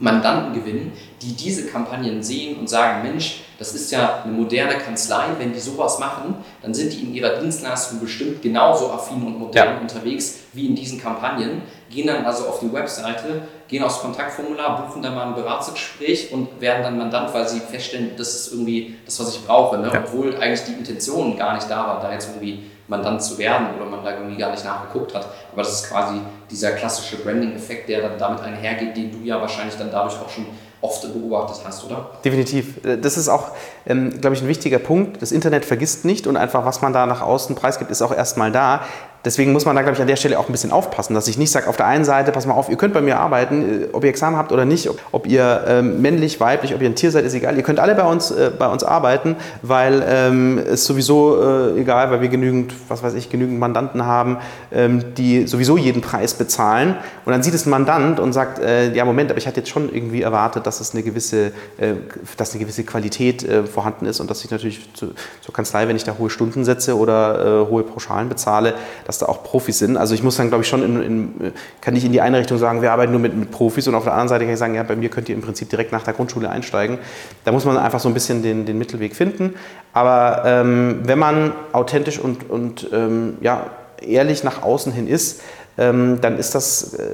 Mandanten 0.00 0.54
gewinnen, 0.54 0.92
die 1.20 1.34
diese 1.34 1.66
Kampagnen 1.66 2.22
sehen 2.22 2.58
und 2.58 2.68
sagen, 2.68 3.02
Mensch, 3.02 3.42
das 3.58 3.74
ist 3.74 3.92
ja 3.92 4.22
eine 4.24 4.32
moderne 4.32 4.78
Kanzlei, 4.78 5.26
wenn 5.38 5.52
die 5.52 5.60
sowas 5.60 5.98
machen, 5.98 6.36
dann 6.62 6.72
sind 6.72 6.92
die 6.94 7.02
in 7.02 7.14
ihrer 7.14 7.38
Dienstleistung 7.38 8.00
bestimmt 8.00 8.40
genauso 8.40 8.90
affin 8.90 9.22
und 9.22 9.38
modern 9.38 9.74
ja. 9.74 9.80
unterwegs 9.80 10.38
wie 10.54 10.66
in 10.66 10.74
diesen 10.74 10.98
Kampagnen, 10.98 11.60
gehen 11.90 12.06
dann 12.06 12.24
also 12.24 12.46
auf 12.46 12.60
die 12.60 12.72
Webseite, 12.72 13.42
gehen 13.68 13.84
aufs 13.84 14.00
Kontaktformular, 14.00 14.86
buchen 14.86 15.02
dann 15.02 15.14
mal 15.14 15.26
ein 15.26 15.34
Beratungsgespräch 15.34 16.32
und 16.32 16.60
werden 16.60 16.82
dann 16.82 16.96
Mandant, 16.96 17.34
weil 17.34 17.46
sie 17.46 17.60
feststellen, 17.60 18.12
das 18.16 18.34
ist 18.34 18.52
irgendwie 18.52 18.96
das, 19.04 19.20
was 19.20 19.36
ich 19.36 19.44
brauche, 19.44 19.76
ne? 19.76 19.90
ja. 19.92 20.02
obwohl 20.02 20.34
eigentlich 20.36 20.64
die 20.64 20.72
Intention 20.72 21.36
gar 21.36 21.54
nicht 21.54 21.68
da 21.68 21.86
war, 21.86 22.00
da 22.00 22.10
jetzt 22.12 22.30
irgendwie 22.30 22.70
Mandant 22.90 23.22
zu 23.22 23.38
werden 23.38 23.68
oder 23.76 23.88
man 23.88 24.04
da 24.04 24.12
irgendwie 24.12 24.36
gar 24.36 24.50
nicht 24.50 24.64
nachgeguckt 24.64 25.14
hat. 25.14 25.26
Aber 25.52 25.62
das 25.62 25.72
ist 25.72 25.88
quasi 25.88 26.20
dieser 26.50 26.72
klassische 26.72 27.16
Branding-Effekt, 27.22 27.88
der 27.88 28.02
dann 28.02 28.18
damit 28.18 28.40
einhergeht, 28.40 28.96
den 28.96 29.12
du 29.12 29.24
ja 29.24 29.40
wahrscheinlich 29.40 29.76
dann 29.76 29.90
dadurch 29.92 30.20
auch 30.20 30.28
schon 30.28 30.46
oft 30.80 31.02
beobachtet 31.12 31.62
hast, 31.64 31.84
oder? 31.84 32.10
Definitiv. 32.24 32.84
Äh, 32.84 32.98
das 32.98 33.16
ist 33.16 33.28
auch, 33.28 33.50
ähm, 33.86 34.20
glaube 34.20 34.34
ich, 34.34 34.42
ein 34.42 34.48
wichtiger 34.48 34.78
Punkt. 34.78 35.22
Das 35.22 35.30
Internet 35.30 35.64
vergisst 35.64 36.04
nicht 36.04 36.26
und 36.26 36.36
einfach, 36.36 36.64
was 36.64 36.82
man 36.82 36.92
da 36.92 37.06
nach 37.06 37.20
außen 37.22 37.54
preisgibt, 37.54 37.90
ist 37.90 38.02
auch 38.02 38.12
erstmal 38.12 38.50
da. 38.50 38.82
Deswegen 39.22 39.52
muss 39.52 39.66
man 39.66 39.76
da, 39.76 39.82
glaube 39.82 39.96
ich, 39.96 40.00
an 40.00 40.08
der 40.08 40.16
Stelle 40.16 40.38
auch 40.38 40.48
ein 40.48 40.52
bisschen 40.52 40.72
aufpassen, 40.72 41.12
dass 41.12 41.28
ich 41.28 41.36
nicht 41.36 41.50
sage, 41.50 41.68
auf 41.68 41.76
der 41.76 41.86
einen 41.86 42.06
Seite, 42.06 42.32
pass 42.32 42.46
mal 42.46 42.54
auf, 42.54 42.70
ihr 42.70 42.76
könnt 42.76 42.94
bei 42.94 43.02
mir 43.02 43.18
arbeiten, 43.18 43.82
äh, 43.82 43.88
ob 43.92 44.02
ihr 44.02 44.10
Examen 44.10 44.36
habt 44.36 44.50
oder 44.50 44.64
nicht, 44.64 44.88
ob, 45.12 45.26
ihr 45.26 45.64
ähm, 45.68 46.00
männlich, 46.00 46.40
weiblich, 46.40 46.74
ob 46.74 46.80
ihr 46.80 46.88
ein 46.88 46.94
Tier 46.94 47.10
seid, 47.10 47.26
ist 47.26 47.34
egal. 47.34 47.54
Ihr 47.56 47.62
könnt 47.62 47.80
alle 47.80 47.94
bei 47.94 48.04
uns, 48.04 48.30
äh, 48.30 48.50
bei 48.56 48.66
uns 48.66 48.82
arbeiten, 48.82 49.36
weil 49.60 50.02
ähm, 50.08 50.58
es 50.58 50.86
sowieso 50.86 51.38
äh, 51.42 51.80
egal, 51.80 52.10
weil 52.10 52.22
wir 52.22 52.28
genügend, 52.28 52.72
was 52.88 53.02
weiß 53.02 53.12
ich, 53.14 53.28
genügend 53.28 53.58
Mandanten 53.58 54.06
haben, 54.06 54.38
ähm, 54.72 55.14
die 55.16 55.46
sowieso 55.46 55.76
jeden 55.76 56.00
Preis 56.00 56.32
bezahlen. 56.32 56.96
Und 57.26 57.32
dann 57.32 57.42
sieht 57.42 57.52
es 57.52 57.66
ein 57.66 57.70
Mandant 57.70 58.20
und 58.20 58.32
sagt, 58.32 58.58
äh, 58.58 58.90
ja 58.94 59.04
Moment, 59.04 59.30
aber 59.30 59.38
ich 59.38 59.46
hatte 59.46 59.60
jetzt 59.60 59.68
schon 59.68 59.94
irgendwie 59.94 60.22
erwartet, 60.22 60.66
dass 60.66 60.80
es 60.80 60.94
eine 60.94 61.02
gewisse, 61.02 61.48
äh, 61.76 61.92
dass 62.38 62.52
eine 62.52 62.60
gewisse 62.60 62.84
Qualität 62.84 63.44
äh, 63.44 63.64
vorhanden 63.64 64.06
ist 64.06 64.20
und 64.20 64.30
dass 64.30 64.42
ich 64.44 64.50
natürlich 64.50 64.94
zu, 64.94 65.12
zur 65.42 65.52
Kanzlei, 65.52 65.86
wenn 65.88 65.96
ich 65.96 66.04
da 66.04 66.16
hohe 66.18 66.30
Stunden 66.30 66.64
setze 66.64 66.96
oder 66.96 67.66
hohe 67.68 67.82
Pauschalen 67.82 68.28
bezahle, 68.28 68.74
dass 69.10 69.18
da 69.18 69.26
auch 69.26 69.42
Profis 69.42 69.80
sind. 69.80 69.96
Also 69.96 70.14
ich 70.14 70.22
muss 70.22 70.36
dann, 70.36 70.50
glaube 70.50 70.62
ich, 70.62 70.68
schon, 70.68 70.84
in, 70.84 71.02
in, 71.02 71.52
kann 71.80 71.94
nicht 71.94 72.04
in 72.04 72.12
die 72.12 72.20
eine 72.20 72.38
Richtung 72.38 72.58
sagen, 72.58 72.80
wir 72.80 72.92
arbeiten 72.92 73.10
nur 73.10 73.20
mit, 73.20 73.36
mit, 73.36 73.50
Profis 73.50 73.88
und 73.88 73.96
auf 73.96 74.04
der 74.04 74.12
anderen 74.12 74.28
Seite 74.28 74.44
kann 74.44 74.52
ich 74.52 74.58
sagen, 74.60 74.76
ja, 74.76 74.84
bei 74.84 74.94
mir 74.94 75.08
könnt 75.08 75.28
ihr 75.28 75.34
im 75.34 75.40
Prinzip 75.40 75.68
direkt 75.68 75.90
nach 75.90 76.04
der 76.04 76.14
Grundschule 76.14 76.48
einsteigen. 76.48 76.98
Da 77.44 77.50
muss 77.50 77.64
man 77.64 77.76
einfach 77.76 77.98
so 77.98 78.08
ein 78.08 78.14
bisschen 78.14 78.44
den, 78.44 78.66
den 78.66 78.78
Mittelweg 78.78 79.16
finden. 79.16 79.54
Aber 79.92 80.42
ähm, 80.46 81.00
wenn 81.02 81.18
man 81.18 81.52
authentisch 81.72 82.20
und, 82.20 82.48
und 82.48 82.88
ähm, 82.92 83.38
ja, 83.40 83.66
ehrlich 84.00 84.44
nach 84.44 84.62
außen 84.62 84.92
hin 84.92 85.08
ist, 85.08 85.40
ähm, 85.76 86.20
dann 86.20 86.38
ist 86.38 86.54
das, 86.54 86.94
äh, 86.94 87.08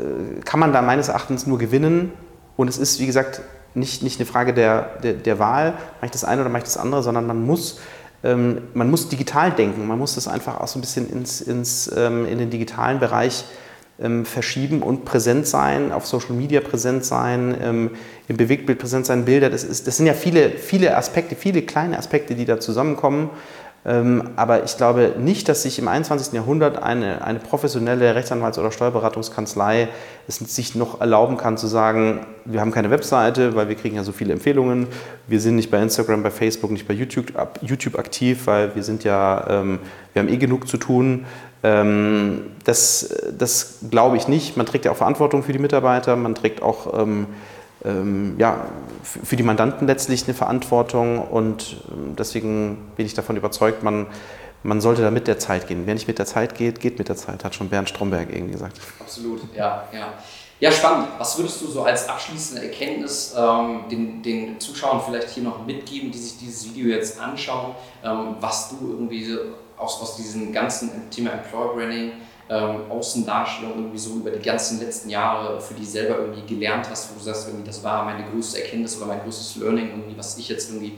kann 0.44 0.60
man 0.60 0.74
da 0.74 0.82
meines 0.82 1.08
Erachtens 1.08 1.46
nur 1.46 1.56
gewinnen. 1.56 2.12
Und 2.58 2.68
es 2.68 2.76
ist, 2.76 3.00
wie 3.00 3.06
gesagt, 3.06 3.40
nicht, 3.72 4.02
nicht 4.02 4.20
eine 4.20 4.26
Frage 4.26 4.52
der, 4.52 4.90
der, 5.02 5.14
der 5.14 5.38
Wahl, 5.38 5.72
mache 6.00 6.04
ich 6.04 6.10
das 6.10 6.24
eine 6.24 6.42
oder 6.42 6.50
mache 6.50 6.58
ich 6.58 6.64
das 6.64 6.76
andere, 6.76 7.02
sondern 7.02 7.26
man 7.26 7.42
muss 7.42 7.80
ähm, 8.24 8.62
man 8.74 8.90
muss 8.90 9.08
digital 9.08 9.52
denken, 9.52 9.86
man 9.86 9.98
muss 9.98 10.14
das 10.14 10.28
einfach 10.28 10.60
auch 10.60 10.68
so 10.68 10.78
ein 10.78 10.82
bisschen 10.82 11.08
ins, 11.10 11.40
ins, 11.40 11.90
ähm, 11.96 12.26
in 12.26 12.38
den 12.38 12.50
digitalen 12.50 12.98
Bereich 12.98 13.44
ähm, 13.98 14.24
verschieben 14.24 14.82
und 14.82 15.04
präsent 15.04 15.46
sein, 15.46 15.92
auf 15.92 16.06
Social 16.06 16.34
Media 16.34 16.60
präsent 16.60 17.04
sein, 17.04 17.90
im 18.28 18.36
Bewegtbild 18.36 18.78
präsent 18.78 19.06
sein, 19.06 19.24
Bilder. 19.24 19.48
Das, 19.48 19.64
ist, 19.64 19.86
das 19.86 19.96
sind 19.96 20.06
ja 20.06 20.12
viele, 20.12 20.50
viele 20.50 20.96
Aspekte, 20.96 21.34
viele 21.34 21.62
kleine 21.62 21.98
Aspekte, 21.98 22.34
die 22.34 22.44
da 22.44 22.60
zusammenkommen. 22.60 23.30
Ähm, 23.88 24.30
aber 24.34 24.64
ich 24.64 24.76
glaube 24.76 25.12
nicht, 25.16 25.48
dass 25.48 25.62
sich 25.62 25.78
im 25.78 25.86
21. 25.86 26.32
Jahrhundert 26.32 26.82
eine, 26.82 27.24
eine 27.24 27.38
professionelle 27.38 28.16
Rechtsanwalts- 28.16 28.58
oder 28.58 28.72
Steuerberatungskanzlei 28.72 29.88
es 30.26 30.38
sich 30.38 30.74
noch 30.74 31.00
erlauben 31.00 31.36
kann 31.36 31.56
zu 31.56 31.68
sagen, 31.68 32.26
wir 32.44 32.60
haben 32.60 32.72
keine 32.72 32.90
Webseite, 32.90 33.54
weil 33.54 33.68
wir 33.68 33.76
kriegen 33.76 33.94
ja 33.94 34.02
so 34.02 34.10
viele 34.10 34.32
Empfehlungen, 34.32 34.88
wir 35.28 35.40
sind 35.40 35.54
nicht 35.54 35.70
bei 35.70 35.80
Instagram, 35.80 36.24
bei 36.24 36.32
Facebook, 36.32 36.72
nicht 36.72 36.88
bei 36.88 36.94
YouTube, 36.94 37.26
YouTube 37.62 37.96
aktiv, 37.96 38.48
weil 38.48 38.74
wir 38.74 38.82
sind 38.82 39.04
ja, 39.04 39.46
ähm, 39.48 39.78
wir 40.12 40.22
haben 40.22 40.28
eh 40.28 40.36
genug 40.36 40.66
zu 40.66 40.78
tun. 40.78 41.24
Ähm, 41.62 42.42
das, 42.64 43.14
das 43.38 43.78
glaube 43.88 44.16
ich 44.16 44.26
nicht. 44.26 44.56
Man 44.56 44.66
trägt 44.66 44.84
ja 44.84 44.90
auch 44.90 44.96
Verantwortung 44.96 45.44
für 45.44 45.52
die 45.52 45.60
Mitarbeiter, 45.60 46.16
man 46.16 46.34
trägt 46.34 46.60
auch 46.60 46.98
ähm, 47.00 47.28
ja, 48.38 48.66
für 49.02 49.36
die 49.36 49.42
Mandanten 49.42 49.86
letztlich 49.86 50.24
eine 50.24 50.34
Verantwortung 50.34 51.18
und 51.18 51.76
ähm, 51.90 52.16
deswegen 52.16 52.78
bin 52.96 53.06
ich 53.06 53.14
davon 53.14 53.36
überzeugt, 53.36 53.82
man, 53.82 54.06
man 54.62 54.80
sollte 54.80 55.02
da 55.02 55.10
mit 55.10 55.28
der 55.28 55.38
Zeit 55.38 55.68
gehen. 55.68 55.82
Wer 55.86 55.94
nicht 55.94 56.08
mit 56.08 56.18
der 56.18 56.26
Zeit 56.26 56.54
geht, 56.54 56.80
geht 56.80 56.98
mit 56.98 57.08
der 57.08 57.16
Zeit, 57.16 57.44
hat 57.44 57.54
schon 57.54 57.68
Bernd 57.68 57.88
Stromberg 57.88 58.30
irgendwie 58.30 58.52
gesagt. 58.52 58.80
Absolut, 59.00 59.40
ja, 59.54 59.84
ja. 59.92 60.14
Ja, 60.58 60.72
spannend. 60.72 61.08
Was 61.18 61.36
würdest 61.36 61.60
du 61.60 61.66
so 61.66 61.82
als 61.82 62.08
abschließende 62.08 62.64
Erkenntnis 62.64 63.34
ähm, 63.38 63.84
den, 63.90 64.22
den 64.22 64.58
Zuschauern 64.58 65.02
vielleicht 65.04 65.28
hier 65.28 65.42
noch 65.42 65.66
mitgeben, 65.66 66.10
die 66.10 66.18
sich 66.18 66.38
dieses 66.38 66.64
Video 66.64 66.88
jetzt 66.88 67.20
anschauen, 67.20 67.74
ähm, 68.02 68.36
was 68.40 68.70
du 68.70 68.76
irgendwie 68.92 69.36
aus, 69.76 70.00
aus 70.00 70.16
diesem 70.16 70.52
ganzen 70.54 71.10
Thema 71.10 71.32
Employer 71.32 71.74
Branding 71.74 72.12
ähm, 72.48 72.90
Außendarstellung 72.90 73.74
irgendwie 73.76 73.98
so 73.98 74.14
über 74.14 74.30
die 74.30 74.42
ganzen 74.42 74.78
letzten 74.80 75.10
Jahre 75.10 75.60
für 75.60 75.74
dich 75.74 75.90
selber 75.90 76.18
irgendwie 76.18 76.54
gelernt 76.54 76.88
hast, 76.88 77.10
wo 77.10 77.18
du 77.18 77.24
sagst, 77.24 77.48
irgendwie, 77.48 77.66
das 77.66 77.82
war 77.82 78.04
meine 78.04 78.24
größte 78.30 78.62
Erkenntnis 78.62 78.96
oder 78.98 79.06
mein 79.06 79.20
größtes 79.22 79.56
Learning, 79.56 79.88
irgendwie, 79.90 80.16
was 80.16 80.38
ich 80.38 80.48
jetzt 80.48 80.70
irgendwie 80.70 80.94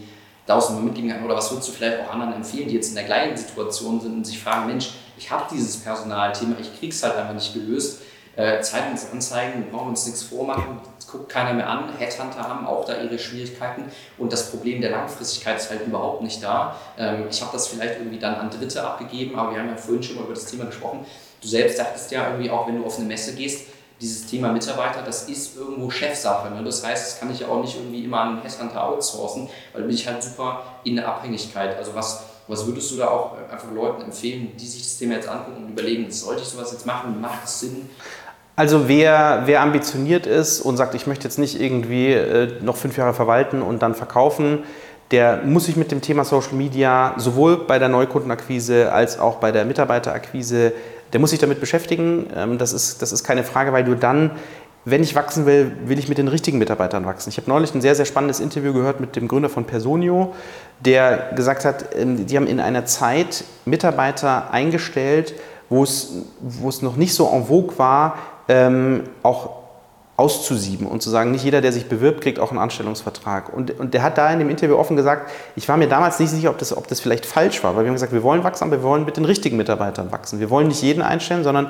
tausendmal 0.47 0.85
mitgeben 0.85 1.11
kann? 1.11 1.25
Oder 1.25 1.37
was 1.37 1.51
würdest 1.51 1.69
du 1.69 1.73
vielleicht 1.73 2.01
auch 2.01 2.13
anderen 2.13 2.35
empfehlen, 2.35 2.69
die 2.69 2.75
jetzt 2.75 2.91
in 2.91 2.97
der 2.97 3.05
gleichen 3.05 3.37
Situation 3.37 4.01
sind 4.01 4.15
und 4.15 4.27
sich 4.27 4.43
fragen, 4.43 4.67
Mensch, 4.67 4.91
ich 5.17 5.31
habe 5.31 5.45
dieses 5.51 5.79
Personalthema, 5.79 6.57
ich 6.61 6.79
krieg's 6.79 7.03
halt 7.03 7.17
einfach 7.17 7.35
nicht 7.35 7.55
gelöst. 7.55 8.03
Äh, 8.37 8.61
Zeitungsanzeigen, 8.61 9.65
wir 9.65 9.73
brauchen 9.73 9.89
uns 9.89 10.07
nichts 10.07 10.23
vormachen, 10.23 10.81
guckt 11.11 11.29
keiner 11.29 11.55
mehr 11.55 11.69
an. 11.69 11.89
Headhunter 11.99 12.49
haben 12.49 12.67
auch 12.67 12.85
da 12.85 13.01
ihre 13.01 13.19
Schwierigkeiten 13.19 13.85
und 14.17 14.33
das 14.33 14.51
Problem 14.51 14.81
der 14.81 14.91
Langfristigkeit 14.91 15.57
ist 15.57 15.71
halt 15.71 15.85
überhaupt 15.85 16.23
nicht 16.23 16.41
da. 16.41 16.77
Ähm, 16.97 17.25
ich 17.29 17.41
habe 17.41 17.51
das 17.53 17.67
vielleicht 17.67 17.99
irgendwie 17.99 18.21
dann 18.21 18.37
an 18.37 18.51
Dritte 18.51 18.87
abgegeben, 18.87 19.37
aber 19.37 19.53
wir 19.53 19.61
haben 19.61 19.71
ja 19.71 19.77
vorhin 19.77 20.05
schon 20.05 20.17
mal 20.17 20.25
über 20.25 20.35
das 20.35 20.45
Thema 20.45 20.67
gesprochen 20.67 21.05
du 21.41 21.49
selbst 21.49 21.77
sagtest 21.77 22.11
ja 22.11 22.31
irgendwie 22.31 22.51
auch, 22.51 22.67
wenn 22.67 22.79
du 22.79 22.85
auf 22.85 22.99
eine 22.99 23.07
Messe 23.07 23.35
gehst, 23.35 23.67
dieses 24.01 24.27
Thema 24.27 24.53
Mitarbeiter, 24.53 25.03
das 25.05 25.29
ist 25.29 25.57
irgendwo 25.57 25.91
Chefsache. 25.91 26.55
Ne? 26.55 26.63
Das 26.63 26.87
heißt, 26.87 27.07
das 27.07 27.21
kann 27.21 27.31
ich 27.33 27.41
ja 27.41 27.49
auch 27.49 27.61
nicht 27.61 27.77
irgendwie 27.77 28.05
immer 28.05 28.21
an 28.21 28.43
Headhunter 28.43 28.89
outsourcen, 28.89 29.49
weil 29.73 29.83
bin 29.83 29.95
ich 29.95 30.07
halt 30.07 30.23
super 30.23 30.63
in 30.85 30.97
der 30.97 31.09
Abhängigkeit. 31.09 31.77
Also 31.77 31.95
was, 31.95 32.23
was 32.47 32.67
würdest 32.67 32.93
du 32.93 32.97
da 32.97 33.09
auch 33.09 33.37
einfach 33.51 33.73
Leuten 33.75 34.03
empfehlen, 34.03 34.53
die 34.57 34.67
sich 34.67 34.83
das 34.83 34.99
Thema 34.99 35.15
jetzt 35.15 35.29
angucken 35.29 35.65
und 35.65 35.71
überlegen, 35.71 36.11
sollte 36.11 36.43
ich 36.43 36.49
sowas 36.49 36.71
jetzt 36.73 36.87
machen, 36.87 37.21
macht 37.21 37.45
es 37.45 37.61
Sinn? 37.61 37.91
Also 38.55 38.89
wer, 38.89 39.43
wer 39.47 39.63
ambitioniert 39.63 40.27
ist 40.27 40.61
und 40.61 40.77
sagt, 40.77 40.95
ich 40.95 41.07
möchte 41.07 41.25
jetzt 41.25 41.39
nicht 41.39 41.61
irgendwie 41.61 42.13
äh, 42.13 42.61
noch 42.61 42.77
fünf 42.77 42.97
Jahre 42.97 43.15
verwalten 43.15 43.63
und 43.63 43.83
dann 43.83 43.95
verkaufen, 43.95 44.65
der 45.11 45.43
muss 45.45 45.65
sich 45.65 45.77
mit 45.77 45.91
dem 45.91 46.03
Thema 46.03 46.25
Social 46.25 46.55
Media 46.55 47.15
sowohl 47.17 47.65
bei 47.67 47.79
der 47.79 47.89
Neukundenakquise 47.89 48.93
als 48.93 49.19
auch 49.19 49.37
bei 49.37 49.53
der 49.53 49.65
Mitarbeiterakquise 49.65 50.73
der 51.13 51.21
muss 51.21 51.31
sich 51.31 51.39
damit 51.39 51.61
beschäftigen. 51.61 52.27
Ähm, 52.35 52.59
das 52.59 52.73
ist, 52.73 53.03
das 53.03 53.13
ist 53.13 53.25
keine 53.25 53.45
Frage, 53.45 53.73
weil 53.73 53.85
du 53.85 53.95
dann, 53.95 54.33
wenn 54.85 55.03
ich 55.03 55.15
wachsen 55.15 55.47
will, 55.47 55.73
will 55.85 55.99
ich 55.99 56.09
mit 56.09 56.19
den 56.19 56.29
richtigen 56.29 56.59
Mitarbeitern 56.59 57.07
wachsen. 57.07 57.31
Ich 57.31 57.37
habe 57.37 57.49
neulich 57.51 57.75
ein 57.75 57.81
sehr, 57.81 57.95
sehr 57.95 58.05
spannendes 58.05 58.41
Interview 58.41 58.73
gehört 58.73 59.01
mit 59.01 59.17
dem 59.17 59.29
Gründer 59.29 59.49
von 59.49 59.65
Personio, 59.65 60.35
der 60.81 61.33
gesagt 61.35 61.65
hat, 61.65 61.97
ähm, 61.97 62.27
die 62.27 62.37
haben 62.37 62.47
in 62.47 62.61
einer 62.61 62.87
Zeit 62.87 63.45
Mitarbeiter 63.65 64.51
eingestellt, 64.51 65.35
wo 65.69 65.83
es, 65.83 66.13
wo 66.41 66.69
es 66.69 66.83
noch 66.83 66.97
nicht 66.97 67.15
so 67.15 67.29
en 67.31 67.47
vogue 67.47 67.79
war, 67.79 68.19
ähm, 68.49 69.03
auch 69.23 69.58
auszusieben 70.19 70.89
und 70.89 71.01
zu 71.01 71.11
sagen, 71.11 71.31
nicht 71.31 71.45
jeder, 71.45 71.61
der 71.61 71.71
sich 71.71 71.89
bewirbt, 71.89 72.21
kriegt 72.21 72.41
auch 72.41 72.51
einen 72.51 72.59
Anstellungsvertrag. 72.59 73.55
Und, 73.55 73.79
und 73.79 73.95
der 73.95 74.03
hat 74.03 74.19
da 74.19 74.33
in 74.33 74.41
dem 74.41 74.51
Interview 74.51 74.75
offen 74.75 74.97
gesagt, 74.97 75.31
ich 75.55 75.69
war 75.69 75.77
mir 75.77 75.87
damals 75.87 76.19
nicht 76.19 76.31
sicher, 76.31 76.51
ob 76.51 76.59
das, 76.59 76.77
ob 76.77 76.89
das 76.89 76.99
vielleicht 76.99 77.25
falsch 77.25 77.63
war, 77.63 77.77
weil 77.77 77.85
wir 77.85 77.91
haben 77.91 77.95
gesagt, 77.95 78.13
wir 78.13 78.25
wollen 78.25 78.43
wachsen, 78.43 78.65
aber 78.65 78.79
wir 78.79 78.83
wollen 78.83 79.05
mit 79.05 79.17
den 79.17 79.25
richtigen 79.25 79.57
Mitarbeitern 79.57 80.11
wachsen. 80.11 80.41
Wir 80.41 80.51
wollen 80.51 80.67
nicht 80.67 80.83
jeden 80.83 81.03
einstellen, 81.03 81.45
sondern 81.45 81.69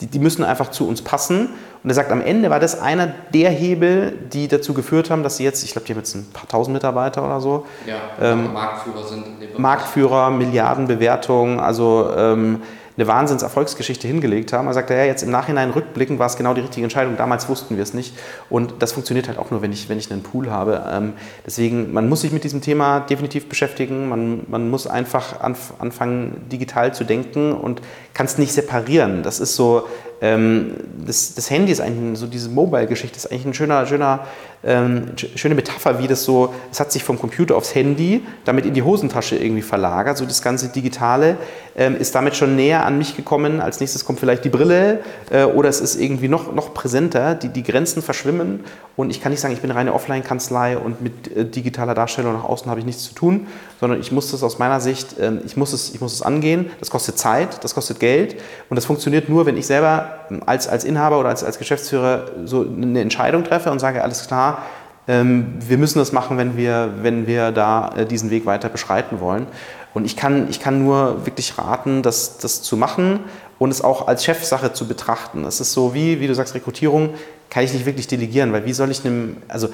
die, 0.00 0.06
die 0.06 0.18
müssen 0.18 0.44
einfach 0.44 0.70
zu 0.70 0.88
uns 0.88 1.02
passen. 1.02 1.50
Und 1.82 1.90
er 1.90 1.94
sagt, 1.94 2.10
am 2.10 2.22
Ende 2.22 2.48
war 2.48 2.58
das 2.58 2.80
einer 2.80 3.12
der 3.34 3.50
Hebel, 3.50 4.12
die 4.32 4.48
dazu 4.48 4.72
geführt 4.72 5.10
haben, 5.10 5.22
dass 5.22 5.36
sie 5.36 5.44
jetzt, 5.44 5.62
ich 5.62 5.72
glaube, 5.72 5.86
die 5.86 5.92
haben 5.92 5.98
jetzt 5.98 6.14
ein 6.14 6.26
paar 6.32 6.48
tausend 6.48 6.72
Mitarbeiter 6.72 7.22
oder 7.22 7.42
so. 7.42 7.66
Ja, 7.86 8.32
ähm, 8.32 8.50
Marktführer 8.54 9.04
sind. 9.06 9.58
Marktführer, 9.58 10.30
Milliardenbewertungen, 10.30 11.60
also 11.60 12.10
ähm, 12.16 12.62
eine 12.96 13.06
Wahnsinns-Erfolgsgeschichte 13.06 14.06
hingelegt 14.06 14.52
haben. 14.52 14.66
Er 14.66 14.74
sagt, 14.74 14.90
ja, 14.90 15.04
jetzt 15.04 15.22
im 15.22 15.30
Nachhinein 15.30 15.70
rückblicken 15.70 16.18
war 16.18 16.26
es 16.26 16.36
genau 16.36 16.54
die 16.54 16.60
richtige 16.60 16.84
Entscheidung. 16.84 17.16
Damals 17.16 17.48
wussten 17.48 17.76
wir 17.76 17.82
es 17.82 17.94
nicht. 17.94 18.14
Und 18.48 18.74
das 18.80 18.92
funktioniert 18.92 19.28
halt 19.28 19.38
auch 19.38 19.50
nur, 19.50 19.62
wenn 19.62 19.72
ich, 19.72 19.88
wenn 19.88 19.98
ich 19.98 20.10
einen 20.10 20.22
Pool 20.22 20.50
habe. 20.50 20.84
Ähm, 20.90 21.14
deswegen, 21.46 21.92
man 21.92 22.08
muss 22.08 22.22
sich 22.22 22.32
mit 22.32 22.44
diesem 22.44 22.60
Thema 22.60 23.00
definitiv 23.00 23.48
beschäftigen. 23.48 24.08
Man, 24.08 24.42
man 24.48 24.68
muss 24.68 24.86
einfach 24.86 25.40
anf 25.40 25.74
anfangen, 25.78 26.46
digital 26.50 26.92
zu 26.94 27.04
denken 27.04 27.52
und 27.52 27.80
kann 28.12 28.26
es 28.26 28.38
nicht 28.38 28.52
separieren. 28.52 29.22
Das 29.22 29.40
ist 29.40 29.56
so, 29.56 29.86
ähm, 30.22 30.74
das, 31.06 31.34
das, 31.34 31.50
Handy 31.50 31.72
ist 31.72 31.80
eigentlich 31.80 32.18
so 32.18 32.26
diese 32.26 32.50
Mobile-Geschichte, 32.50 33.16
ist 33.16 33.30
eigentlich 33.30 33.46
ein 33.46 33.54
schöner, 33.54 33.86
schöner, 33.86 34.26
ähm, 34.62 35.12
schöne 35.16 35.54
Metapher, 35.54 35.98
wie 35.98 36.06
das 36.06 36.24
so, 36.24 36.52
es 36.70 36.78
hat 36.78 36.92
sich 36.92 37.02
vom 37.02 37.18
Computer 37.18 37.56
aufs 37.56 37.74
Handy, 37.74 38.22
damit 38.44 38.66
in 38.66 38.74
die 38.74 38.82
Hosentasche 38.82 39.36
irgendwie 39.36 39.62
verlagert. 39.62 40.18
So 40.18 40.26
das 40.26 40.42
ganze 40.42 40.68
Digitale 40.68 41.38
ähm, 41.74 41.96
ist 41.96 42.14
damit 42.14 42.36
schon 42.36 42.54
näher 42.54 42.84
an 42.84 42.98
mich 42.98 43.16
gekommen. 43.16 43.60
Als 43.62 43.80
nächstes 43.80 44.04
kommt 44.04 44.20
vielleicht 44.20 44.44
die 44.44 44.50
Brille 44.50 45.00
äh, 45.30 45.44
oder 45.44 45.70
es 45.70 45.80
ist 45.80 45.98
irgendwie 45.98 46.28
noch, 46.28 46.54
noch 46.54 46.74
präsenter. 46.74 47.34
Die, 47.34 47.48
die 47.48 47.62
Grenzen 47.62 48.02
verschwimmen 48.02 48.60
und 48.96 49.08
ich 49.08 49.22
kann 49.22 49.32
nicht 49.32 49.40
sagen, 49.40 49.54
ich 49.54 49.60
bin 49.60 49.70
eine 49.70 49.78
reine 49.78 49.94
Offline-Kanzlei 49.94 50.76
und 50.76 51.00
mit 51.00 51.34
äh, 51.34 51.46
digitaler 51.46 51.94
Darstellung 51.94 52.34
nach 52.34 52.44
außen 52.44 52.70
habe 52.70 52.80
ich 52.80 52.86
nichts 52.86 53.04
zu 53.04 53.14
tun, 53.14 53.46
sondern 53.80 53.98
ich 53.98 54.12
muss 54.12 54.30
das 54.30 54.42
aus 54.42 54.58
meiner 54.58 54.80
Sicht, 54.80 55.18
äh, 55.18 55.32
ich, 55.46 55.56
muss 55.56 55.72
es, 55.72 55.94
ich 55.94 56.02
muss 56.02 56.12
es 56.12 56.20
angehen. 56.20 56.70
Das 56.80 56.90
kostet 56.90 57.16
Zeit, 57.16 57.64
das 57.64 57.74
kostet 57.74 57.98
Geld 57.98 58.36
und 58.68 58.76
das 58.76 58.84
funktioniert 58.84 59.30
nur, 59.30 59.46
wenn 59.46 59.56
ich 59.56 59.66
selber 59.66 60.09
als, 60.46 60.68
als 60.68 60.84
Inhaber 60.84 61.18
oder 61.20 61.28
als, 61.28 61.44
als 61.44 61.58
Geschäftsführer 61.58 62.26
so 62.44 62.62
eine 62.62 63.00
Entscheidung 63.00 63.44
treffe 63.44 63.70
und 63.70 63.78
sage, 63.78 64.02
alles 64.02 64.26
klar, 64.26 64.62
ähm, 65.08 65.54
wir 65.58 65.78
müssen 65.78 65.98
das 65.98 66.12
machen, 66.12 66.38
wenn 66.38 66.56
wir, 66.56 66.90
wenn 67.02 67.26
wir 67.26 67.50
da 67.52 67.92
äh, 67.96 68.06
diesen 68.06 68.30
Weg 68.30 68.46
weiter 68.46 68.68
beschreiten 68.68 69.20
wollen. 69.20 69.46
Und 69.92 70.04
ich 70.04 70.16
kann, 70.16 70.48
ich 70.48 70.60
kann 70.60 70.84
nur 70.84 71.26
wirklich 71.26 71.58
raten, 71.58 72.02
das, 72.02 72.38
das 72.38 72.62
zu 72.62 72.76
machen 72.76 73.20
und 73.58 73.70
es 73.70 73.82
auch 73.82 74.06
als 74.06 74.24
Chefsache 74.24 74.72
zu 74.72 74.86
betrachten. 74.86 75.42
Das 75.42 75.60
ist 75.60 75.72
so 75.72 75.94
wie, 75.94 76.20
wie 76.20 76.28
du 76.28 76.34
sagst, 76.34 76.54
Rekrutierung 76.54 77.10
kann 77.50 77.64
ich 77.64 77.72
nicht 77.72 77.86
wirklich 77.86 78.06
delegieren, 78.06 78.52
weil 78.52 78.64
wie 78.64 78.72
soll 78.72 78.90
ich 78.90 79.04
einem, 79.04 79.38
also 79.48 79.68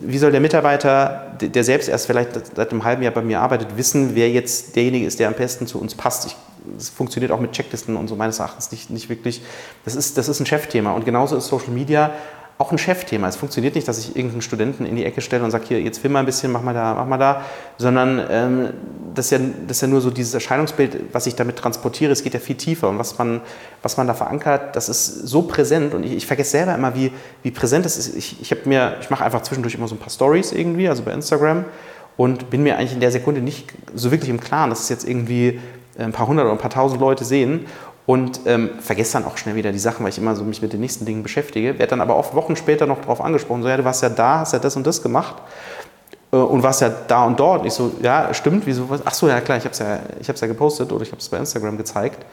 wie 0.00 0.18
soll 0.18 0.30
der 0.30 0.40
Mitarbeiter, 0.40 1.32
der 1.40 1.64
selbst 1.64 1.88
erst 1.88 2.06
vielleicht 2.06 2.54
seit 2.54 2.70
einem 2.70 2.84
halben 2.84 3.02
Jahr 3.02 3.12
bei 3.12 3.22
mir 3.22 3.40
arbeitet, 3.40 3.76
wissen, 3.76 4.14
wer 4.14 4.30
jetzt 4.30 4.76
derjenige 4.76 5.06
ist, 5.06 5.18
der 5.18 5.28
am 5.28 5.34
besten 5.34 5.66
zu 5.66 5.80
uns 5.80 5.96
passt? 5.96 6.26
Ich 6.26 6.36
es 6.76 6.88
funktioniert 6.88 7.32
auch 7.32 7.40
mit 7.40 7.52
Checklisten 7.52 7.96
und 7.96 8.08
so 8.08 8.16
meines 8.16 8.38
Erachtens 8.38 8.70
nicht, 8.70 8.90
nicht 8.90 9.08
wirklich. 9.08 9.42
Das 9.84 9.94
ist, 9.94 10.18
das 10.18 10.28
ist 10.28 10.40
ein 10.40 10.46
Chefthema. 10.46 10.92
Und 10.92 11.04
genauso 11.04 11.36
ist 11.36 11.46
Social 11.46 11.70
Media 11.70 12.12
auch 12.58 12.72
ein 12.72 12.78
Chefthema. 12.78 13.28
Es 13.28 13.36
funktioniert 13.36 13.74
nicht, 13.74 13.86
dass 13.86 13.98
ich 13.98 14.16
irgendeinen 14.16 14.40
Studenten 14.40 14.86
in 14.86 14.96
die 14.96 15.04
Ecke 15.04 15.20
stelle 15.20 15.44
und 15.44 15.50
sage, 15.50 15.66
hier, 15.68 15.82
jetzt 15.82 15.98
film 15.98 16.14
mal 16.14 16.20
ein 16.20 16.26
bisschen, 16.26 16.50
mach 16.50 16.62
mal 16.62 16.72
da, 16.72 16.94
mach 16.94 17.06
mal 17.06 17.18
da, 17.18 17.42
sondern 17.76 18.22
ähm, 18.30 18.68
das, 19.14 19.26
ist 19.26 19.30
ja, 19.32 19.38
das 19.66 19.76
ist 19.76 19.80
ja 19.82 19.88
nur 19.88 20.00
so 20.00 20.10
dieses 20.10 20.32
Erscheinungsbild, 20.32 21.12
was 21.12 21.26
ich 21.26 21.34
damit 21.34 21.56
transportiere. 21.56 22.12
Es 22.12 22.22
geht 22.22 22.32
ja 22.32 22.40
viel 22.40 22.56
tiefer 22.56 22.88
und 22.88 22.98
was 22.98 23.18
man, 23.18 23.42
was 23.82 23.98
man 23.98 24.06
da 24.06 24.14
verankert, 24.14 24.74
das 24.74 24.88
ist 24.88 25.26
so 25.28 25.42
präsent 25.42 25.92
und 25.92 26.04
ich, 26.04 26.12
ich 26.12 26.26
vergesse 26.26 26.52
selber 26.52 26.74
immer, 26.74 26.94
wie, 26.94 27.12
wie 27.42 27.50
präsent 27.50 27.84
es 27.84 27.98
ist. 27.98 28.16
Ich, 28.16 28.40
ich, 28.40 28.50
ich 28.50 29.10
mache 29.10 29.24
einfach 29.24 29.42
zwischendurch 29.42 29.74
immer 29.74 29.88
so 29.88 29.94
ein 29.94 29.98
paar 29.98 30.10
Stories 30.10 30.52
irgendwie, 30.52 30.88
also 30.88 31.02
bei 31.02 31.12
Instagram 31.12 31.66
und 32.16 32.48
bin 32.48 32.62
mir 32.62 32.78
eigentlich 32.78 32.94
in 32.94 33.00
der 33.00 33.10
Sekunde 33.10 33.42
nicht 33.42 33.66
so 33.94 34.10
wirklich 34.10 34.30
im 34.30 34.40
Klaren, 34.40 34.70
dass 34.70 34.80
es 34.80 34.88
jetzt 34.88 35.06
irgendwie 35.06 35.60
ein 35.98 36.12
paar 36.12 36.26
hundert 36.26 36.44
oder 36.44 36.52
ein 36.52 36.58
paar 36.58 36.70
tausend 36.70 37.00
Leute 37.00 37.24
sehen 37.24 37.66
und 38.06 38.40
ähm, 38.46 38.70
vergesse 38.80 39.14
dann 39.14 39.24
auch 39.24 39.36
schnell 39.36 39.56
wieder 39.56 39.72
die 39.72 39.78
Sachen, 39.78 40.04
weil 40.04 40.10
ich 40.10 40.18
immer 40.18 40.36
so 40.36 40.44
mich 40.44 40.62
mit 40.62 40.72
den 40.72 40.80
nächsten 40.80 41.04
Dingen 41.04 41.22
beschäftige, 41.22 41.78
werde 41.78 41.90
dann 41.90 42.00
aber 42.00 42.16
oft 42.16 42.34
Wochen 42.34 42.56
später 42.56 42.86
noch 42.86 43.00
darauf 43.00 43.20
angesprochen, 43.20 43.62
so 43.62 43.68
ja, 43.68 43.76
du 43.76 43.84
warst 43.84 44.02
ja 44.02 44.08
da, 44.08 44.40
hast 44.40 44.52
ja 44.52 44.58
das 44.58 44.76
und 44.76 44.86
das 44.86 45.02
gemacht 45.02 45.34
äh, 46.32 46.36
und 46.36 46.62
warst 46.62 46.80
ja 46.80 46.88
da 46.88 47.24
und 47.24 47.38
dort. 47.40 47.62
Und 47.62 47.66
ich 47.66 47.74
so, 47.74 47.92
ja, 48.00 48.32
stimmt, 48.32 48.66
wieso? 48.66 48.88
Ach 49.04 49.14
so, 49.14 49.28
ja 49.28 49.40
klar, 49.40 49.58
ich 49.58 49.64
habe 49.64 49.72
es 49.72 49.78
ja, 49.80 49.98
ja 50.26 50.46
gepostet 50.46 50.92
oder 50.92 51.02
ich 51.02 51.10
habe 51.10 51.20
es 51.20 51.28
bei 51.28 51.38
Instagram 51.38 51.76
gezeigt. 51.76 52.24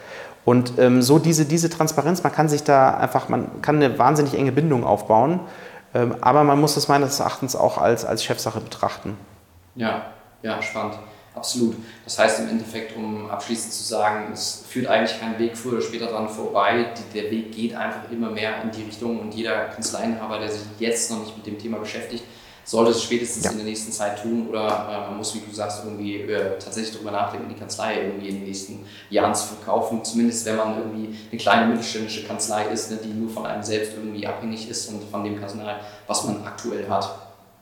Und 0.44 0.78
ähm, 0.78 1.02
so 1.02 1.18
diese, 1.18 1.44
diese 1.44 1.70
Transparenz, 1.70 2.22
man 2.22 2.32
kann 2.32 2.48
sich 2.48 2.62
da 2.62 2.90
einfach, 2.94 3.28
man 3.28 3.62
kann 3.62 3.76
eine 3.76 3.98
wahnsinnig 3.98 4.38
enge 4.38 4.52
Bindung 4.52 4.84
aufbauen, 4.84 5.40
ähm, 5.94 6.16
aber 6.20 6.44
man 6.44 6.60
muss 6.60 6.76
es 6.76 6.86
meines 6.86 7.18
Erachtens 7.18 7.56
auch 7.56 7.78
als, 7.78 8.04
als 8.04 8.22
Chefsache 8.22 8.60
betrachten. 8.60 9.16
Ja, 9.74 10.02
ja, 10.42 10.60
spannend. 10.60 10.98
Absolut. 11.34 11.74
Das 12.04 12.18
heißt 12.18 12.40
im 12.40 12.48
Endeffekt, 12.48 12.96
um 12.96 13.28
abschließend 13.28 13.72
zu 13.72 13.82
sagen, 13.82 14.32
es 14.32 14.64
führt 14.68 14.86
eigentlich 14.86 15.18
kein 15.18 15.38
Weg 15.38 15.56
früher 15.56 15.74
oder 15.74 15.82
später 15.82 16.06
dran 16.06 16.28
vorbei. 16.28 16.86
Der 17.12 17.30
Weg 17.30 17.52
geht 17.52 17.74
einfach 17.74 18.10
immer 18.10 18.30
mehr 18.30 18.62
in 18.62 18.70
die 18.70 18.82
Richtung 18.82 19.18
und 19.18 19.34
jeder 19.34 19.64
Kanzleienhaber, 19.66 20.38
der 20.38 20.50
sich 20.50 20.62
jetzt 20.78 21.10
noch 21.10 21.20
nicht 21.20 21.36
mit 21.36 21.46
dem 21.46 21.58
Thema 21.58 21.78
beschäftigt, 21.78 22.22
sollte 22.64 22.92
es 22.92 23.02
spätestens 23.02 23.44
ja. 23.44 23.50
in 23.50 23.58
der 23.58 23.66
nächsten 23.66 23.92
Zeit 23.92 24.22
tun 24.22 24.48
oder 24.48 24.66
äh, 24.66 25.10
man 25.10 25.18
muss, 25.18 25.34
wie 25.34 25.40
du 25.40 25.54
sagst, 25.54 25.84
irgendwie 25.84 26.20
äh, 26.20 26.58
tatsächlich 26.58 26.94
darüber 26.94 27.10
nachdenken, 27.10 27.48
die 27.48 27.58
Kanzlei 27.58 28.02
irgendwie 28.02 28.28
in 28.28 28.36
den 28.36 28.44
nächsten 28.44 28.86
Jahren 29.10 29.34
zu 29.34 29.48
verkaufen. 29.48 30.02
Zumindest 30.04 30.46
wenn 30.46 30.56
man 30.56 30.78
irgendwie 30.78 31.18
eine 31.30 31.40
kleine 31.40 31.66
mittelständische 31.66 32.24
Kanzlei 32.24 32.66
ist, 32.68 32.90
ne, 32.90 32.98
die 33.04 33.08
nur 33.08 33.28
von 33.28 33.44
einem 33.44 33.62
selbst 33.62 33.92
irgendwie 33.96 34.26
abhängig 34.26 34.70
ist 34.70 34.88
und 34.88 35.02
von 35.10 35.24
dem 35.24 35.38
Personal, 35.38 35.80
was 36.06 36.24
man 36.24 36.42
aktuell 36.44 36.88
hat. 36.88 37.10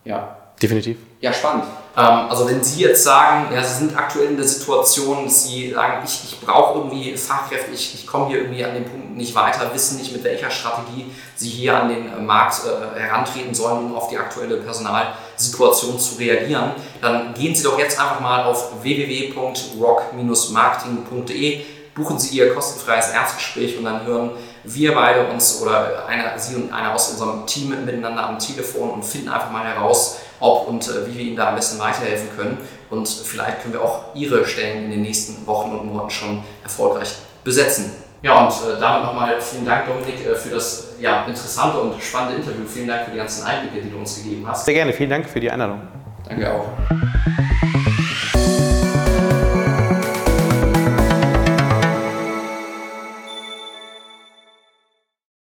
Ja. 0.05 0.37
Definitiv. 0.63 0.99
Ja, 1.23 1.33
spannend. 1.33 1.65
Ähm, 1.97 2.29
also 2.29 2.47
wenn 2.49 2.63
Sie 2.65 2.81
jetzt 2.81 3.05
sagen, 3.05 3.55
ja, 3.55 3.63
Sie 3.63 3.79
sind 3.79 3.97
aktuell 3.97 4.31
in 4.31 4.37
der 4.37 4.45
Situation, 4.45 5.29
Sie 5.29 5.71
sagen, 5.71 6.03
ich, 6.05 6.21
ich 6.25 6.41
brauche 6.41 6.81
irgendwie 6.81 7.17
Fachkräfte, 7.17 7.71
ich, 7.71 7.95
ich 7.95 8.05
komme 8.09 8.27
hier 8.27 8.39
irgendwie 8.39 8.65
an 8.65 8.75
den 8.75 8.85
Punkt 8.85 9.17
nicht 9.17 9.33
weiter, 9.37 9.73
wissen 9.73 9.99
nicht, 9.99 10.13
mit 10.13 10.25
welcher 10.25 10.51
Strategie 10.51 11.13
Sie 11.37 11.49
hier 11.49 11.81
an 11.81 11.91
den 11.91 12.13
äh, 12.13 12.21
Markt 12.21 12.63
äh, 12.65 12.99
herantreten 12.99 13.55
sollen, 13.55 13.87
um 13.87 13.95
auf 13.95 14.09
die 14.09 14.19
aktuelle 14.19 14.57
Personalsituation 14.57 16.01
zu 16.01 16.19
reagieren, 16.19 16.73
dann 17.01 17.35
gehen 17.35 17.55
Sie 17.55 17.63
doch 17.63 17.79
jetzt 17.79 18.01
einfach 18.01 18.19
mal 18.19 18.43
auf 18.43 18.83
www.rock-marketing.de, 18.83 21.61
buchen 21.95 22.19
Sie 22.19 22.37
Ihr 22.37 22.53
kostenfreies 22.53 23.11
Erstgespräch 23.11 23.79
und 23.79 23.85
dann 23.85 24.05
hören 24.05 24.33
wir 24.65 24.93
beide 24.93 25.29
uns 25.29 25.63
oder 25.63 26.05
einer, 26.09 26.37
Sie 26.37 26.57
und 26.57 26.73
einer 26.73 26.93
aus 26.93 27.11
unserem 27.11 27.47
Team 27.47 27.69
miteinander 27.85 28.29
am 28.29 28.41
Telefon 28.41 28.91
und 28.91 29.05
finden 29.05 29.29
einfach 29.29 29.53
mal 29.53 29.65
heraus, 29.65 30.17
ob 30.43 30.69
und 30.69 30.87
äh, 30.89 31.07
wie 31.07 31.19
wir 31.19 31.25
Ihnen 31.25 31.37
da 31.37 31.49
am 31.49 31.55
besten 31.55 31.79
weiterhelfen 31.79 32.29
können. 32.37 32.59
Und 32.91 33.09
vielleicht 33.09 33.63
können 33.63 33.75
wir 33.75 33.83
auch 33.83 34.15
Ihre 34.15 34.45
Stellen 34.45 34.85
in 34.85 34.91
den 34.91 35.03
nächsten 35.03 35.47
Wochen 35.47 35.71
und 35.71 35.87
Monaten 35.87 36.11
schon 36.11 36.45
erfolgreich 36.63 37.15
besetzen. 37.45 37.93
Ja, 38.23 38.45
und 38.45 38.53
äh, 38.53 38.79
damit 38.79 39.05
nochmal 39.05 39.41
vielen 39.41 39.65
Dank, 39.65 39.87
Dominik, 39.87 40.25
äh, 40.25 40.35
für 40.35 40.51
das 40.51 40.95
ja, 41.01 41.25
interessante 41.25 41.79
und 41.79 42.01
spannende 42.01 42.37
Interview. 42.37 42.65
Vielen 42.67 42.87
Dank 42.87 43.07
für 43.07 43.11
die 43.11 43.17
ganzen 43.17 43.45
Einblicke, 43.45 43.85
die 43.85 43.91
du 43.91 43.99
uns 43.99 44.17
gegeben 44.23 44.47
hast. 44.47 44.65
Sehr 44.65 44.75
gerne, 44.75 44.93
vielen 44.93 45.11
Dank 45.11 45.29
für 45.29 45.41
die 45.41 45.51
Einladung. 45.51 45.81
Danke 46.29 46.53
auch. 46.53 47.12